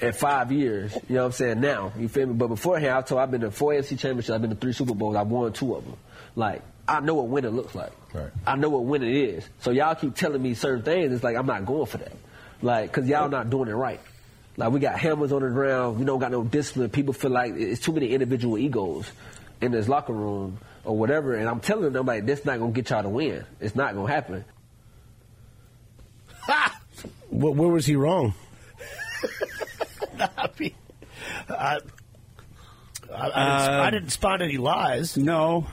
[0.00, 0.92] in five years.
[1.08, 1.60] You know what I'm saying?
[1.60, 2.34] Now, you feel me?
[2.34, 4.30] But beforehand, I told I've been to four AFC championships.
[4.30, 5.14] I've been to three Super Bowls.
[5.14, 5.96] I've won two of them.
[6.34, 7.92] Like I know what winning looks like.
[8.12, 8.30] Right.
[8.46, 9.48] I know what winning is.
[9.60, 11.12] So y'all keep telling me certain things.
[11.12, 12.12] It's like I'm not going for that.
[12.62, 14.00] Like because y'all not doing it right.
[14.56, 15.98] Like we got hammers on the ground.
[15.98, 16.90] We don't got no discipline.
[16.90, 19.10] People feel like it's too many individual egos
[19.60, 21.34] in this locker room or whatever.
[21.34, 23.44] And I'm telling them like this not gonna get y'all to win.
[23.60, 24.44] It's not gonna happen.
[27.30, 28.34] Where, where was he wrong?
[30.20, 30.74] I mean,
[31.48, 35.16] I, I, I, didn't, I uh, didn't spot any lies.
[35.16, 35.66] No.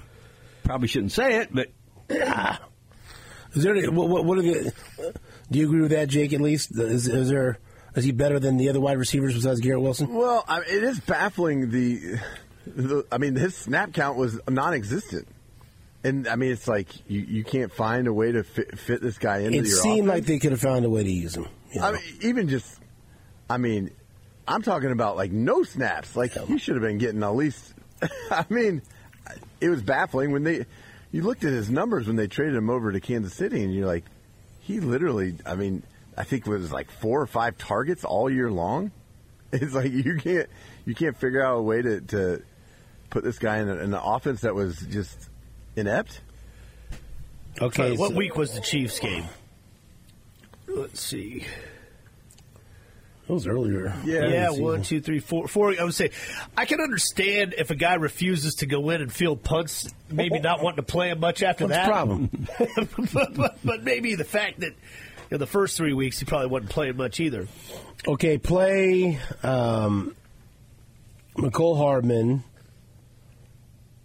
[0.64, 1.68] Probably shouldn't say it, but
[2.12, 2.60] ah.
[3.54, 3.76] Is there?
[3.76, 4.74] any- What, what, what are the?
[5.52, 6.34] Do you agree with that, Jake?
[6.34, 7.60] At least is, is there?
[7.96, 10.14] Is he better than the other wide receivers besides Garrett Wilson?
[10.14, 11.72] Well, I it is baffling.
[11.72, 12.20] The,
[12.66, 15.28] the, I mean, his snap count was non-existent,
[16.04, 19.18] and I mean, it's like you, you can't find a way to fit, fit this
[19.18, 19.78] guy into It your.
[19.82, 20.20] seemed offense.
[20.22, 21.48] like they could have found a way to use him.
[21.74, 22.80] you I mean, even just,
[23.50, 23.92] I mean,
[24.48, 26.16] I'm talking about like no snaps.
[26.16, 27.74] Like he should have been getting at least.
[28.32, 28.82] I mean,
[29.60, 30.66] it was baffling when they.
[31.14, 33.86] You looked at his numbers when they traded him over to Kansas City, and you're
[33.86, 34.06] like,
[34.62, 35.36] he literally.
[35.46, 35.84] I mean,
[36.18, 38.92] I think it was like four or five targets all year long.
[39.54, 40.48] It's like you can't
[40.86, 42.42] you can't figure out a way to, to
[43.12, 45.30] put this guy in, a, in an offense that was just
[45.76, 46.22] inept.
[47.62, 47.96] okay.
[47.96, 49.26] what so- week was the Chiefs game?
[50.68, 51.46] Let's see.
[53.28, 53.94] It was earlier.
[54.04, 54.28] Yeah.
[54.28, 55.74] Yeah, one, two, three, four, four.
[55.80, 56.12] I would say,
[56.58, 60.62] I can understand if a guy refuses to go in and field punts, maybe not
[60.62, 61.88] wanting to play him much after What's that.
[61.88, 62.30] problem?
[63.14, 64.74] but, but, but maybe the fact that
[65.30, 67.48] in the first three weeks, he probably wasn't playing much either.
[68.08, 70.16] Okay, play um,
[71.38, 72.44] Mecole Hardman.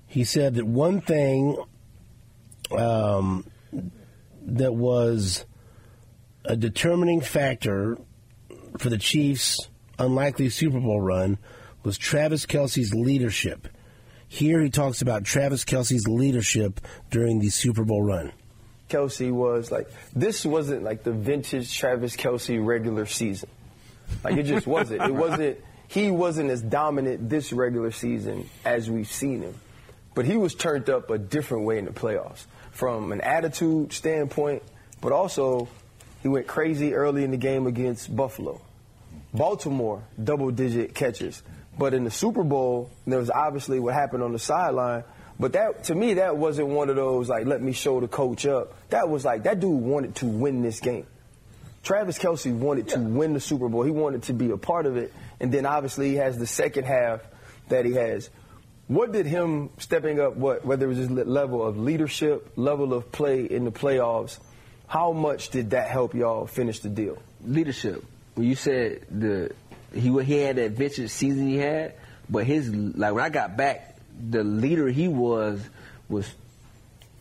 [0.07, 1.57] He said that one thing
[2.77, 3.47] um,
[4.43, 5.45] that was
[6.45, 7.99] a determining factor
[8.79, 11.39] for the Chiefs' unlikely Super Bowl run
[11.83, 13.69] was Travis Kelce's leadership.
[14.29, 18.33] Here he talks about Travis Kelce's leadership during the Super Bowl run.
[18.89, 23.49] Kelce was like this wasn't like the vintage Travis Kelce regular season.
[24.23, 25.03] Like it just wasn't.
[25.03, 29.55] It wasn't he wasn't as dominant this regular season as we've seen him.
[30.17, 32.47] But he was turned up a different way in the playoffs.
[32.73, 34.63] From an attitude standpoint,
[35.03, 35.69] but also
[36.23, 38.63] he went crazy early in the game against Buffalo.
[39.35, 41.43] Baltimore, double digit catches.
[41.79, 45.05] But in the Super Bowl, there was obviously what happened on the sideline.
[45.39, 48.47] But that to me, that wasn't one of those like let me show the coach
[48.47, 48.73] up.
[48.89, 51.07] That was like that dude wanted to win this game.
[51.83, 53.83] Travis Kelce wanted to win the Super Bowl.
[53.83, 55.13] He wanted to be a part of it.
[55.41, 57.21] And then obviously he has the second half
[57.69, 58.31] that he has.
[58.89, 63.11] What did him stepping up, what whether it was his level of leadership, level of
[63.11, 64.39] play in the playoffs,
[64.87, 67.19] how much did that help y'all finish the deal?
[67.45, 68.05] leadership.
[68.35, 69.53] When you said the
[69.95, 71.95] he he had that vintage season he had,
[72.29, 73.97] but his like when I got back,
[74.31, 75.61] the leader he was
[76.09, 76.31] was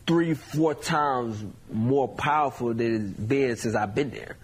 [0.06, 4.36] three four times more powerful than it's been since I've been there.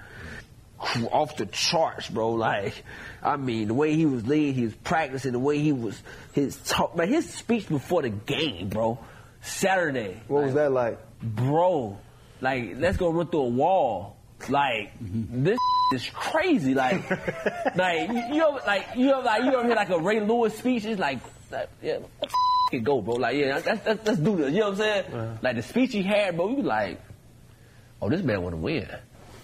[1.12, 2.32] Off the charts, bro.
[2.32, 2.84] Like,
[3.24, 6.02] I mean, the way he was leading, he was practicing, the way he was
[6.34, 9.00] his talk, man, his speech before the game, bro.
[9.42, 10.22] Saturday.
[10.28, 11.00] What was that like?
[11.22, 11.98] bro,
[12.40, 14.18] like let's go run through a wall.
[14.50, 15.44] Like mm-hmm.
[15.44, 15.60] this
[15.94, 16.74] is crazy.
[16.74, 17.10] Like,
[17.76, 20.86] like you know, like you know, like you ever hear like a Ray Lewis speech?
[20.86, 21.20] It's like,
[21.52, 22.34] like yeah, let's
[22.84, 23.16] go, bro.
[23.16, 24.52] Like, yeah, let's, let's, let's do this.
[24.52, 25.06] You know what I'm saying?
[25.14, 25.38] Uh-huh.
[25.42, 26.50] Like the speech he had, bro.
[26.50, 27.00] You be like,
[28.02, 28.88] oh, this man want to win.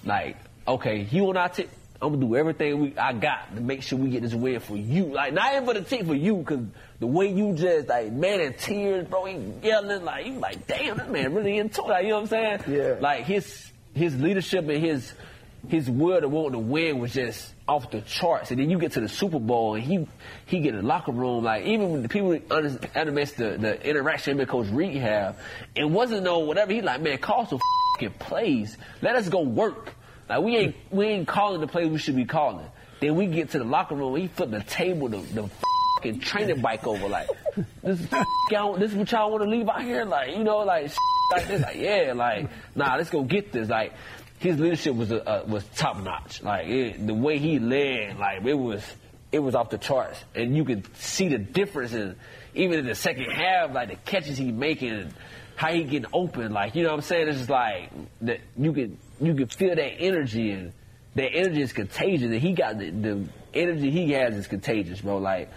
[0.04, 0.38] Like,
[0.68, 1.70] okay, he and I take.
[2.02, 4.78] I'm gonna do everything we I got to make sure we get this win for
[4.78, 5.06] you.
[5.06, 6.60] Like not even for the team, for you, cause
[7.00, 10.98] the way you just like man in tears, bro, he yelling like you like, damn,
[10.98, 11.88] that man really into it.
[11.88, 12.78] Like, you know what I'm saying?
[12.78, 12.96] Yeah.
[13.00, 15.12] Like his his leadership and his
[15.70, 18.52] his will to want to win was just off the charts.
[18.52, 20.08] And then you get to the Super Bowl and he
[20.46, 23.88] he get in the locker room like even when the people under, undermissed the the
[23.88, 25.40] interaction him and Coach Reid have,
[25.76, 26.72] it wasn't no whatever.
[26.72, 27.60] He like man, call some
[27.96, 28.78] fucking plays.
[29.02, 29.94] Let us go work.
[30.30, 32.66] Like we ain't we ain't calling the plays we should be calling.
[33.00, 34.16] Then we get to the locker room.
[34.16, 35.50] He flip the table, the, the
[35.96, 37.08] fucking training bike over.
[37.08, 37.28] Like
[37.84, 40.04] this, is this is what y'all want to leave out here.
[40.06, 40.92] Like you know, like
[41.32, 41.62] like this.
[41.62, 43.70] Like yeah, like nah, let's go get this.
[43.70, 43.94] Like
[44.40, 46.42] his leadership was uh, uh, was top notch.
[46.42, 48.84] Like it, the way he led, like it was
[49.32, 52.16] it was off the charts, and you could see the difference in
[52.54, 55.14] even in the second half, like the catches he making.
[55.56, 57.30] How he getting open, like you know what I'm saying?
[57.30, 57.90] It's just like
[58.22, 60.74] that you could you could feel that energy and
[61.16, 62.30] that energy is contagious.
[62.30, 65.18] And he got the, the energy he has is contagious, bro.
[65.18, 65.50] Like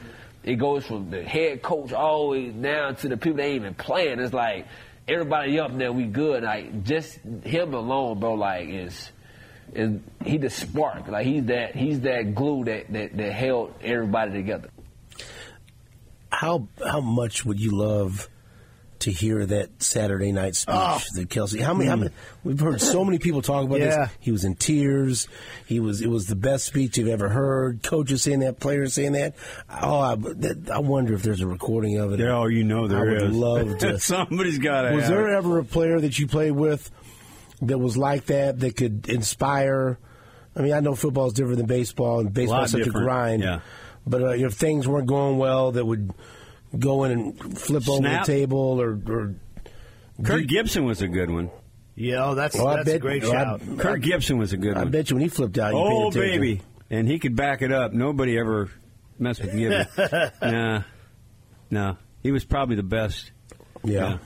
[0.42, 3.56] it goes from the head coach all the way down to the people that ain't
[3.56, 4.20] even playing.
[4.20, 4.66] It's like
[5.06, 6.42] everybody up there, we good.
[6.42, 8.34] Like just him alone, bro.
[8.34, 9.12] Like is
[9.74, 11.08] is he the spark?
[11.08, 14.70] Like he's that he's that glue that that, that held everybody together.
[16.30, 18.28] How how much would you love
[19.00, 21.00] to hear that Saturday night speech Oh.
[21.14, 21.60] that Kelce?
[21.60, 22.10] How many, how many?
[22.44, 23.86] We've heard so many people talk about Yeah.
[24.06, 24.08] this.
[24.20, 25.28] He was in tears.
[25.66, 26.00] He was.
[26.00, 27.82] It was the best speech you've ever heard.
[27.82, 29.34] Coaches saying that, players saying that.
[29.82, 32.20] Oh, I, that, I wonder if there's a recording of it.
[32.22, 33.34] Oh, you know there I would is.
[33.36, 33.98] love to.
[33.98, 34.94] Somebody's got it.
[34.94, 36.90] Was there ever a player that you played with
[37.62, 39.98] that was like that that could inspire?
[40.56, 43.06] I mean, I know football is different than baseball, and baseball is such different, a
[43.06, 43.42] grind.
[43.42, 43.60] yeah.
[44.06, 46.10] But uh, if things weren't going well, that would
[46.78, 48.98] go in and flip over the table or.
[49.08, 49.34] or
[50.22, 51.50] Kirk Gibson was a good one.
[51.94, 53.78] Yeah, oh, that's Well, I that's a bet- great well, I- shout.
[53.78, 54.88] Kirk Gibson was a good I one.
[54.88, 57.72] I bet you when he flipped out, you Oh baby, and he could back it
[57.72, 57.92] up.
[57.92, 58.70] Nobody ever
[59.18, 60.30] messed with Gibson.
[60.42, 60.82] nah,
[61.70, 63.32] no, he was probably the best.
[63.82, 64.18] Yeah.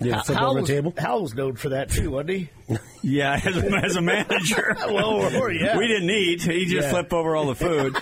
[0.00, 0.92] Yeah, flip Hal over the table.
[0.98, 2.50] Hal was known for that too, wasn't he?
[3.02, 4.74] Yeah, as a, as a manager.
[4.86, 5.76] well, or, or, yeah.
[5.78, 6.42] We didn't eat.
[6.42, 6.90] He just Yeah.
[6.90, 7.96] flipped over all the food.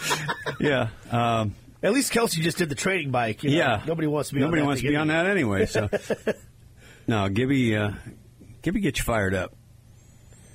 [0.61, 0.88] yeah.
[1.11, 3.42] Um, At least Kelce just did the training bike.
[3.42, 3.57] You know?
[3.57, 3.83] yeah.
[3.87, 4.40] Nobody wants to be.
[4.40, 5.66] Nobody on that wants to be on anyway.
[5.66, 6.14] that anyway.
[6.27, 6.33] So,
[7.07, 7.92] no, Gibby, uh,
[8.62, 9.55] Gibby gets you fired up.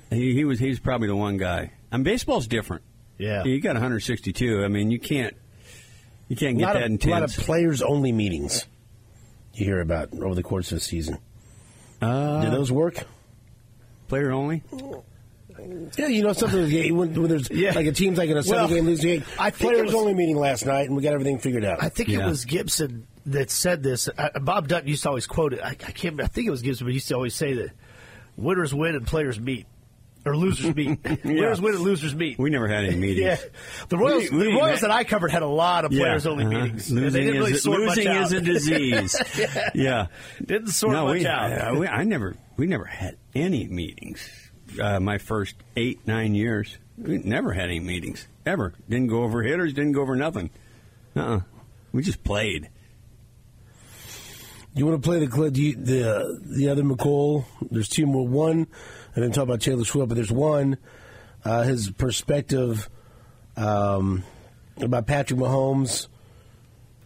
[0.10, 1.74] He, he was he's probably the one guy.
[1.92, 2.84] I mean, baseball's different.
[3.18, 3.44] Yeah.
[3.44, 4.64] You got 162.
[4.64, 5.36] I mean, you can't
[6.30, 7.06] you can't get that of, intense.
[7.06, 8.66] a lot of players only meetings
[9.54, 11.18] you hear about over the course of the season.
[12.02, 13.04] uh, Did those work?
[14.08, 14.64] player only.
[15.98, 17.74] Yeah, you know something when, when there's Yeah.
[17.74, 19.24] like a team's like in a seven Well, game losing game.
[19.40, 21.84] I think it players was- only meeting last night, and we got everything figured out.
[21.84, 22.26] I think Yeah.
[22.26, 24.08] it was Gibson that said this.
[24.18, 25.60] Uh, Bob Dutton used to always quote it.
[25.62, 26.22] I, I can't.
[26.22, 27.72] I think it was Gibson, but he used to always say that
[28.36, 29.66] winners win and players meet.
[30.26, 31.00] or losers meet.
[31.24, 32.38] Winners win and losers meet.
[32.38, 33.20] We never had any meetings.
[33.26, 33.38] Yeah,
[33.88, 36.44] the Royals, We- we the Royals that I covered had a lot of players only
[36.46, 36.54] uh-huh.
[36.66, 36.92] meetings.
[36.92, 38.24] Losing, they didn't really is, sort much losing out.
[38.24, 39.16] is a disease.
[39.74, 40.08] yeah.
[40.46, 41.52] Didn't sort no, much we, out.
[41.54, 44.47] uh, we- I never, we never had any meetings.
[44.80, 48.74] Uh, my first eight, nine years, we never had any meetings ever.
[48.90, 49.74] Didn't go over hitters.
[49.74, 50.50] Didn't go over nothing.
[51.16, 51.42] Uh-uh.
[51.92, 52.70] We just played.
[54.74, 57.46] You want to play the you, the the other Mecole?
[57.72, 58.28] There's two more.
[58.28, 58.68] One,
[59.16, 60.78] I didn't talk about Taylor Swift, but there's one.
[61.44, 62.88] Uh, his perspective
[63.56, 64.24] um,
[64.80, 66.08] about Patrick Mahomes,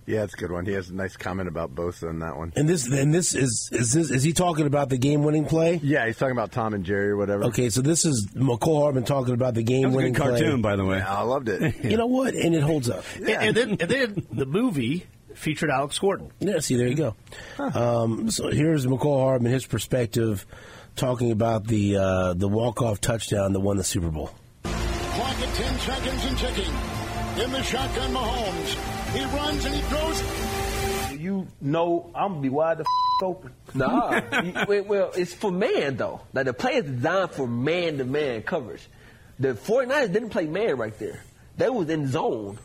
[0.08, 0.66] Yeah, it's a good one.
[0.66, 2.52] He has a nice comment about Bosa in that one.
[2.56, 5.80] and this and this is is this is he talking about the game winning play?
[5.84, 7.46] Yeah, he's talking about Tom and Jerry or whatever.
[7.46, 10.98] Okay, so this is Mecole Hardman talking about the game-winning good cartoon, by the way.
[10.98, 11.76] Yeah, I loved it.
[11.84, 12.34] You know what?
[12.34, 13.04] And it holds up.
[13.18, 16.32] And, and then, and then the movie featured Alex Gordon.
[16.40, 17.16] Yeah, see, there you go.
[17.60, 20.46] Um, so here's Mecole Hardman, his perspective,
[20.96, 24.32] talking about the uh, the walk off touchdown that won the Super Bowl.
[24.64, 26.74] Clock at 10 seconds and ticking.
[27.44, 28.91] In the shotgun, Mahomes.
[29.14, 31.20] He runs and he throws.
[31.22, 33.54] You know I'm gonna be wide the f- open.
[33.74, 34.22] Nah.
[34.68, 36.22] You- well, it's for man, though.
[36.34, 38.88] Like, the play is designed for man to man coverage.
[39.40, 41.22] The 49ers didn't play man right there.
[41.58, 42.58] They was in zone.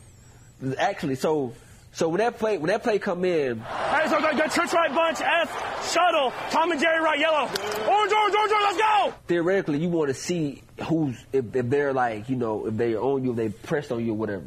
[0.77, 1.53] Actually, so.
[1.93, 5.19] So when that play when that play come in, Hey, so the church right bunch,
[5.19, 7.49] F, shuttle, Tom and Jerry right, yellow.
[7.49, 9.13] Oh, orange, orange, orange, orange, let's go!
[9.27, 13.23] theoretically you want to see who's if, if they're like you know if they're on
[13.23, 14.45] you, if they pressed on you, or whatever.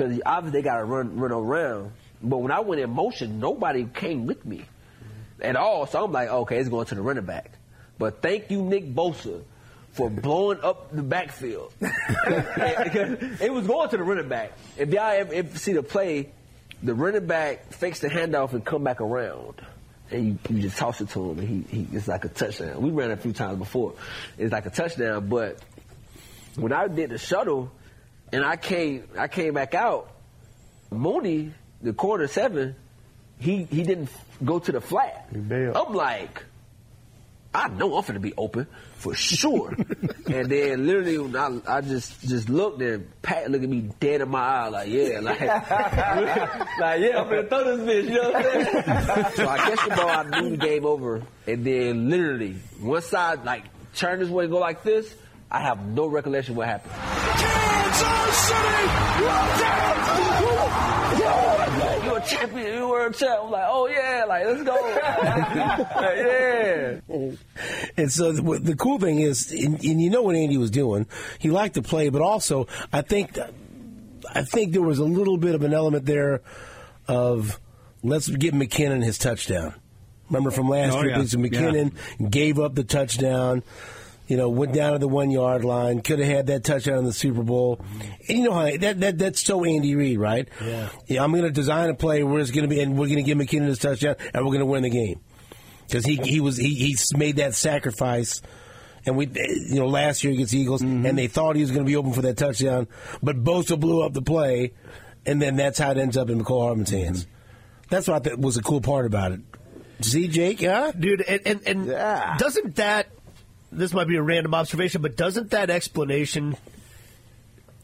[0.00, 1.92] Because obviously they got to run run around.
[2.22, 4.64] But when I went in motion, nobody came with me
[5.40, 5.86] at all.
[5.86, 7.52] So I'm like, okay, it's going to the running back.
[7.98, 9.42] But thank you, Nick Bosa,
[9.92, 11.74] for blowing up the backfield.
[11.80, 14.52] it was going to the running back.
[14.78, 16.30] If y'all ever, see the play,
[16.82, 19.60] the running back fakes the handoff and come back around.
[20.10, 22.80] And you, you just toss it to him, and he, he it's like a touchdown.
[22.80, 23.94] We ran it a few times before.
[24.38, 25.58] It's like a touchdown, but
[26.56, 27.70] when I did the shuttle,
[28.32, 30.10] and I came I came back out,
[30.90, 32.76] Mooney, the quarter seven,
[33.38, 34.10] he he didn't
[34.44, 35.28] go to the flat.
[35.34, 36.44] I'm like,
[37.52, 39.70] I know I'm finna be open for sure.
[40.26, 44.20] and then literally, when I, I just just looked and Pat looked at me dead
[44.20, 48.08] in my eye, like yeah, like, like yeah, I'm finna throw this bitch.
[48.08, 49.26] You know what I'm saying?
[49.34, 53.44] so I catch the ball, I knew the game over, and then literally one side
[53.44, 53.64] like
[53.94, 55.12] turn this way and go like this.
[55.50, 57.59] I have no recollection what happened.
[62.02, 63.40] You a champion, you were a champ.
[63.44, 64.74] I'm like, oh yeah, like let's go.
[66.00, 67.00] Like, yeah.
[67.96, 71.06] And so the, the cool thing is, and, and you know what Andy was doing.
[71.38, 73.38] He liked to play, but also I think
[74.34, 76.40] I think there was a little bit of an element there
[77.06, 77.60] of
[78.02, 79.74] let's give McKinnon his touchdown.
[80.30, 81.16] Remember from last Oh, year, yeah.
[81.18, 83.62] because McKinnon gave up the touchdown.
[84.30, 86.02] You know, went down to the one yard line.
[86.02, 87.84] Could have had that touchdown in the Super Bowl.
[88.28, 90.48] And you know how that, that that's so Andy Reid, right?
[90.64, 90.88] Yeah.
[91.08, 93.16] Yeah, I'm going to design a play where it's going to be, and we're going
[93.16, 95.18] to give McKinnon his touchdown, and we're going to win the game
[95.88, 98.40] because he he was he he's made that sacrifice.
[99.04, 101.06] And we, you know, last year against the Eagles, mm-hmm.
[101.06, 102.86] and they thought he was going to be open for that touchdown,
[103.20, 104.74] but Bosa blew up the play,
[105.26, 107.24] and then that's how it ends up in Mecole Hardman's hands.
[107.24, 107.34] Mm-hmm.
[107.88, 109.40] That's what I thought was a cool part about it.
[110.02, 110.92] See, Jake, huh?
[110.98, 111.20] dude.
[111.22, 112.36] And and, and Yeah.
[112.38, 113.08] doesn't that?
[113.72, 116.56] This might be a random observation, but doesn't that explanation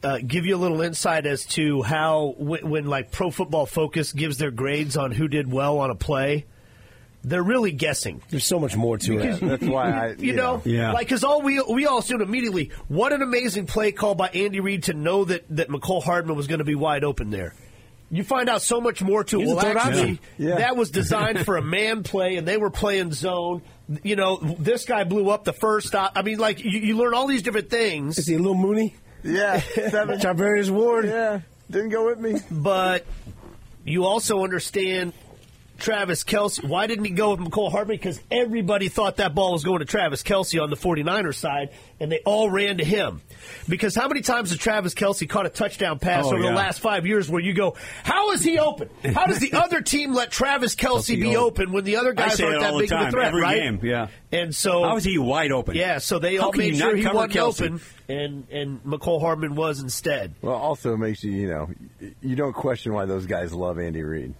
[0.03, 4.11] uh, give you a little insight as to how when, when like Pro Football Focus
[4.13, 6.45] gives their grades on who did well on a play,
[7.23, 8.21] they're really guessing.
[8.29, 9.39] There's so much more to it.
[9.39, 10.91] That's why I, You know, Yeah.
[10.91, 14.59] like because all we we all assumed immediately, what an amazing play call by Andy
[14.59, 17.53] Reid to know that that Mecole Hardman was going to be wide open there.
[18.09, 19.47] You find out so much more to it.
[19.47, 20.19] Well, actually, option.
[20.37, 20.55] Yeah.
[20.59, 23.61] that was designed for a man play, and they were playing zone.
[24.03, 26.13] You know, this guy blew up the first stop.
[26.15, 28.95] I mean, like you, you learn all these different things, Is he a little Mooney?
[29.23, 30.19] Yeah, seven.
[30.19, 31.05] Charvarius Ward?
[31.05, 32.39] Yeah, didn't go with me.
[32.51, 33.05] but
[33.85, 35.13] you also understand
[35.77, 36.63] Travis Kelce.
[36.63, 37.97] Why didn't he go with Mecole Hardman?
[37.97, 42.11] Because everybody thought that ball was going to Travis Kelce on the 49ers side, and
[42.11, 43.21] they all ran to him.
[43.69, 46.49] Because how many times has Travis Kelce caught a touchdown pass Oh, over yeah.
[46.49, 48.89] the last five years where you go, how is he open?
[49.13, 52.13] How does the other team let Travis Kelce Kelce be open when the other I
[52.13, 53.55] guys aren't that all the big of a threat, every right?
[53.61, 54.07] game, yeah.
[54.31, 55.75] And so How is he wide open?
[55.75, 57.61] Yeah, so they How all made sure he wasn't Kelce?
[57.61, 60.33] open, and and Mecole Hardman was instead.
[60.41, 61.69] Well, also makes you, you know,
[62.21, 64.33] you don't question why those guys love Andy Reid.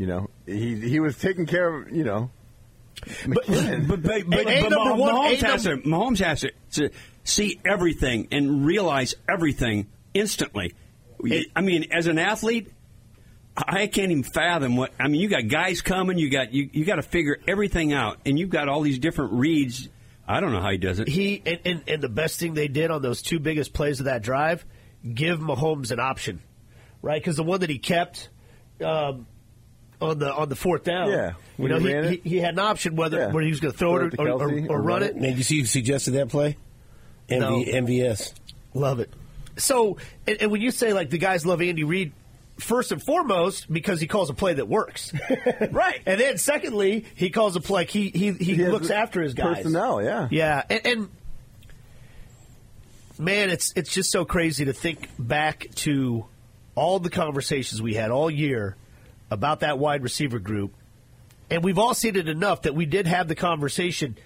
[0.00, 2.30] You know, he he was taking care of, you know,
[3.02, 3.86] McKinnon.
[3.86, 6.90] But, but, but, And- and but number one- Mahomes, has to, Mahomes has to, to
[7.22, 10.72] see everything and realize everything instantly.
[11.54, 12.72] I mean, as an athlete,
[13.54, 14.90] I can't even fathom what.
[14.98, 16.16] I mean, you got guys coming.
[16.16, 19.34] You got you, you got to figure everything out, and you've got all these different
[19.34, 19.86] reads.
[20.26, 21.08] I don't know how he does it.
[21.08, 24.06] He and, and, and the best thing they did on those two biggest plays of
[24.06, 24.64] that drive,
[25.12, 26.40] give Mahomes an option,
[27.02, 27.20] right?
[27.20, 28.30] Because the one that he kept
[28.82, 29.26] um,
[30.00, 32.96] on the on the fourth down, Yeah, you know, he he, he, had an option
[32.96, 33.26] whether Yeah.
[33.26, 34.84] whether he was going to throw Throw it it or, or, or, or or run
[34.86, 35.10] run it.
[35.10, 35.16] it.
[35.16, 36.56] Man, you see who suggested that play?
[37.28, 38.32] MV, MVS.
[38.74, 39.12] Love it.
[39.56, 42.12] So, and, and when you say like the guys love Andy Reid,
[42.58, 45.12] first and foremost because he calls a play that works,
[45.70, 46.00] right?
[46.06, 47.84] And then secondly, he calls a play.
[47.84, 49.56] He he he, He looks after his guys.
[49.58, 50.28] personnel, yeah.
[50.30, 50.62] yeah.
[50.68, 51.08] And, and
[53.18, 56.24] man, it's it's just so crazy to think back to
[56.74, 58.76] all the conversations we had all year
[59.30, 60.74] about that wide receiver group,
[61.50, 64.16] and we've all seen it enough that we did have the conversation.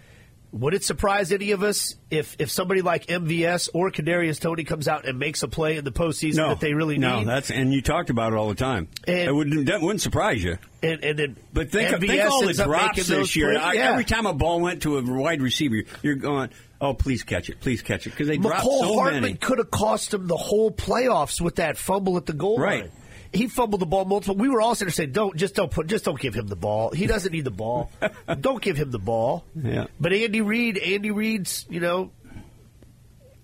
[0.53, 4.87] Would it surprise any of us if, if somebody like MVS or Kadarius Toney comes
[4.87, 7.27] out and makes a play in the postseason no, that they really no, need?
[7.27, 8.87] that's and you talked about it all the time.
[9.09, 10.59] And- it wouldn't, that wouldn't surprise you.
[10.81, 13.59] and, and then But think, MVS think all the drops this year.
[13.59, 13.91] I- Yeah.
[13.91, 16.51] Every time a ball went to a wide receiver, you're going,
[16.81, 19.35] "Oh, please catch it, please catch it," because they dropped Mecole so Hardman many.
[19.35, 22.83] could have cost him the whole playoffs with that fumble at the goal Right.
[22.83, 22.93] line.
[23.35, 24.37] He fumbled the ball multiple.
[24.37, 26.57] We were all sitting there saying, "Don't just don't put just don't give him the
[26.57, 26.91] ball.
[26.93, 27.91] He doesn't need the ball.
[28.41, 29.87] don't give him the ball." Yeah.
[30.01, 32.13] But Andy Reid, Andy Reid's, you know,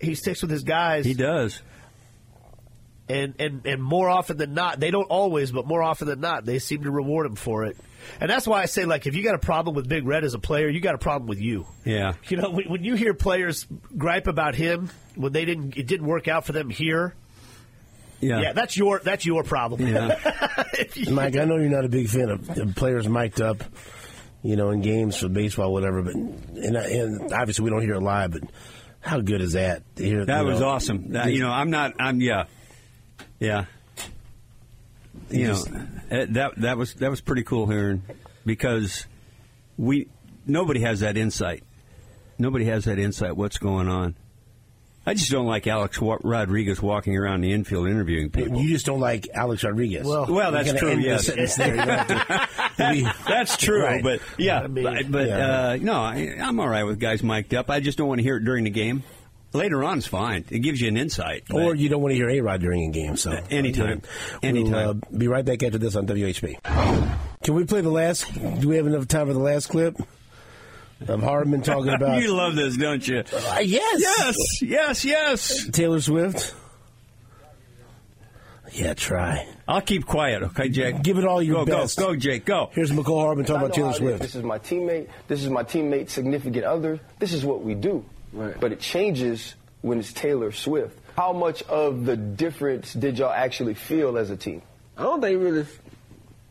[0.01, 1.05] he sticks with his guys.
[1.05, 1.61] He does.
[3.09, 6.45] and, and and more often than not, they don't always, but more often than not,
[6.45, 7.77] they seem to reward him for it.
[8.21, 10.33] And that's why I say, like, if you got a problem with Big Red as
[10.33, 11.67] a player, you got a problem with you.
[11.85, 12.15] Yeah.
[12.29, 13.67] You know, when, when you hear players
[13.97, 17.15] gripe about him when they didn't, it didn't work out for them here.
[18.21, 18.41] Yeah.
[18.41, 19.87] Yeah, that's your that's your problem.
[19.87, 20.19] Yeah.
[21.11, 23.63] Mike, I know you're not a big fan of, of players mic'd up,
[24.43, 26.03] you know, in games for baseball, whatever.
[26.03, 28.33] But and, and obviously we don't hear it live.
[28.33, 28.43] But
[29.01, 29.83] how good is that?
[29.97, 31.13] hear, That was know, awesome.
[31.13, 31.95] That, you know, I'm not.
[31.99, 32.45] I'm yeah,
[33.39, 33.65] yeah.
[35.31, 35.71] You know, just-
[36.11, 38.03] eh, that that was that was pretty cool hearing
[38.45, 39.07] because
[39.79, 40.09] we
[40.47, 41.63] nobody has that insight.
[42.39, 43.37] Nobody has that insight.
[43.37, 44.17] What's going on?
[45.07, 48.61] I just don't like Alex Rodriguez walking around the infield interviewing people.
[48.61, 50.07] You just don't like Alex Rodriguez.
[50.07, 51.27] Well- Well, that's true, end yes.
[51.27, 51.75] sentence there.
[51.75, 54.03] You don't have to- we- That's true, Right.
[54.03, 55.39] but yeah, I mean, but, but, yeah.
[55.71, 57.71] uh, no, I, I'm all right with guys mic'd up.
[57.71, 59.03] I just don't want to hear it during the game.
[59.53, 60.45] Later on is fine.
[60.51, 61.45] It gives you an insight.
[61.53, 63.17] Or you don't want to hear A Rod during a game.
[63.17, 64.03] So Anytime.
[64.43, 65.03] We'll, Anytime.
[65.13, 66.63] uh, be right back after this on WHB.
[67.43, 68.33] Can we play the last?
[68.61, 69.97] Do we have enough time for the last clip
[71.09, 72.21] of Hardman talking about?
[72.23, 73.19] you love this, don't you?
[73.21, 75.69] Uh, yes, Yes, yes, yes.
[75.71, 76.55] Taylor Swift.
[78.73, 79.49] Yeah, try.
[79.67, 81.03] I'll keep quiet, okay, Jake?
[81.03, 81.99] Give it all your go, best.
[81.99, 82.71] Go, go, Jake, go.
[82.73, 83.99] Here's Mecole Hardman talking about Taylor how it is.
[83.99, 84.23] Swift.
[84.23, 85.09] This is my teammate.
[85.27, 87.01] This is my teammate's significant other.
[87.19, 88.05] This is what we do.
[88.33, 88.59] Right.
[88.61, 90.97] But it changes when it's Taylor Swift.
[91.17, 94.63] How much of the difference did y'all actually feel as a team?
[94.97, 95.67] I don't think really.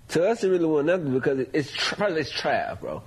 [0.10, 3.04] To us, it really wasn't nothing because it's Tra- it's Trav, bro.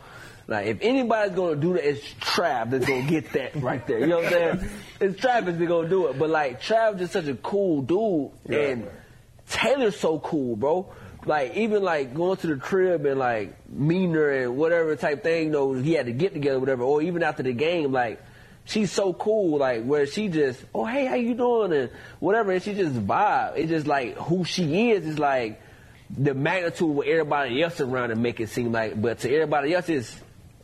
[0.49, 4.01] Like if anybody's gonna do that, it's Trav that's gonna get that right there.
[4.01, 4.70] You know what I'm saying?
[5.01, 6.18] It's Trav that's gonna do it.
[6.18, 8.88] But like Trav just such a cool dude, and
[9.49, 10.93] Taylor's so cool, bro.
[11.24, 15.47] Like even like going to the crib and like meeting her and whatever type thing,
[15.47, 16.82] you know, he had to get together, whatever.
[16.82, 18.20] Or even after the game, like
[18.64, 22.62] she's so cool, like where she just, oh hey, how you doing and whatever, and
[22.62, 23.57] she just vibe.
[23.57, 25.62] It's just like who she is is like
[26.11, 29.74] the magnitude of what everybody else around and make it seem like, but to everybody
[29.74, 30.14] else it's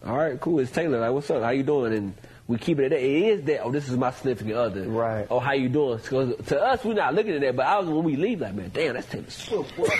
[0.07, 0.61] all right, cool.
[0.61, 1.01] It's Taylor.
[1.01, 1.43] Like, what's up?
[1.43, 1.93] How you doing?
[1.95, 2.15] And
[2.47, 3.01] we keep it at that.
[3.01, 3.61] It is that.
[3.63, 4.83] Oh, this is my significant other.
[4.89, 5.27] Right.
[5.31, 5.99] Oh, how you doing?
[5.99, 7.57] 'Cause to us, we're not looking at that.
[7.57, 9.77] But I was when we leave, like, man, damn, that's Taylor Swift.
[9.79, 9.91] you know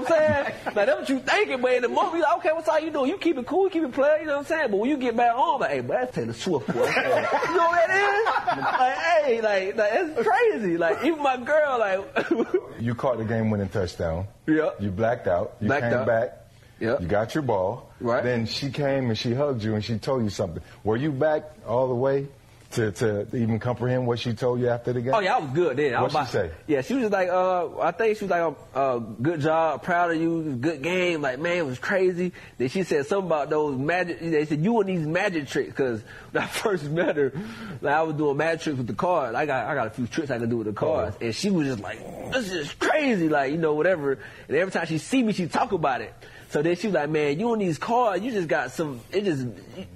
[0.00, 0.44] I'm saying?
[0.66, 2.90] Like, that's what you thinking, but in the moment, you like, okay, what's how you
[2.90, 3.10] doing?
[3.10, 4.22] You keep it cool, you keep it playing.
[4.22, 4.70] You know what I'm saying?
[4.70, 6.66] But when you get back home, like, hey, but that's Taylor Swift.
[6.66, 6.74] Boy.
[6.80, 8.16] you know what that
[8.56, 8.62] is?
[8.62, 10.76] Like, hey, like, like, it's crazy.
[10.76, 12.00] Like, even my girl, like,
[12.80, 14.26] You caught the game-winning touchdown.
[14.46, 14.70] Yeah.
[14.80, 15.54] You blacked out.
[15.60, 16.06] You Blacked came out.
[16.06, 16.40] back.
[16.80, 16.96] Yeah.
[17.00, 17.90] You got your ball.
[18.00, 18.22] Right.
[18.22, 20.62] Then she came and she hugged you and she told you something.
[20.82, 22.28] Were you back all the way
[22.72, 25.14] to, to even comprehend what she told you after the game?
[25.14, 25.92] Oh yeah, I was good then.
[26.00, 26.50] What'd she say?
[26.66, 30.10] Yeah, she was just like, uh, I think she was like, uh, good job, proud
[30.10, 31.22] of you, good game.
[31.22, 32.32] Like, man, it was crazy.
[32.58, 34.20] Then she said something about those magic.
[34.20, 36.02] They said you and these magic tricks because
[36.32, 37.32] when I first met her,
[37.80, 39.36] like I was doing magic tricks with the cards.
[39.36, 41.50] I got I got a few tricks I can do with the cards, and she
[41.50, 42.00] was just like,
[42.32, 44.18] this is crazy, like you know whatever.
[44.48, 46.12] And every time she see me, she talk about it.
[46.54, 49.24] So then she was like, man, you on these cards, you just got some, it
[49.24, 49.44] just,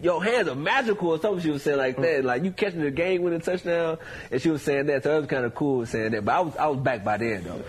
[0.03, 2.23] your hands are magical or something she was saying like that.
[2.23, 2.25] Mm.
[2.25, 3.99] Like you catching the game winning touchdown.
[4.33, 5.05] And she was saying that.
[5.05, 6.25] So it was kind of cool saying that.
[6.25, 7.63] But I was, I was back by then though.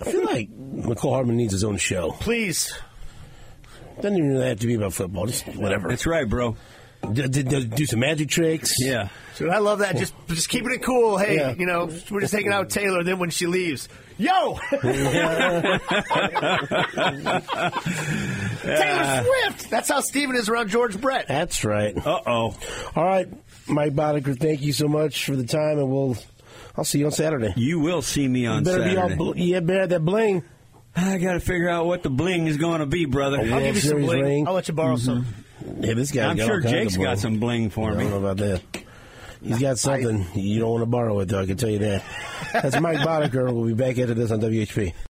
[0.00, 2.12] I feel like Mecole Hardman needs his own show.
[2.12, 2.72] Please.
[3.96, 5.26] Doesn't even have to be about football.
[5.26, 5.88] Just whatever.
[5.88, 6.56] That's right, bro.
[7.12, 8.74] D- d- d- do some magic tricks.
[8.78, 9.08] Yeah.
[9.36, 9.96] Dude, I love that.
[9.96, 11.18] Just just keeping it cool.
[11.18, 11.54] Hey, Yeah.
[11.56, 13.04] you know, we're just hanging out with Taylor.
[13.04, 13.88] Then when she leaves,
[14.18, 14.58] yo,
[18.62, 19.70] Taylor Swift.
[19.70, 21.28] That's how Steven is around George Brett.
[21.28, 21.96] That's right.
[21.96, 22.56] Uh oh.
[22.94, 23.28] All right,
[23.68, 26.16] Mike Boddicker, thank you so much for the time, and we'll
[26.76, 27.52] I'll see you on Saturday.
[27.56, 29.14] You will see me on You better Saturday.
[29.16, 30.42] be all bl- yeah, better have that bling.
[30.94, 33.38] I got to figure out what the bling is going to be, brother.
[33.38, 34.22] I'll give you some Series bling.
[34.22, 34.48] ring.
[34.48, 35.26] I'll let you borrow some.
[35.80, 36.26] Yeah, this guy.
[36.28, 38.02] I'm sure Jake's got some bling for I me.
[38.04, 38.62] don't know about that.
[39.42, 41.40] He's got something you don't want to borrow it, though.
[41.40, 42.02] I can tell you that.
[42.52, 43.52] That's Mike Boddicker.
[43.52, 44.92] We'll be back after this on WHB.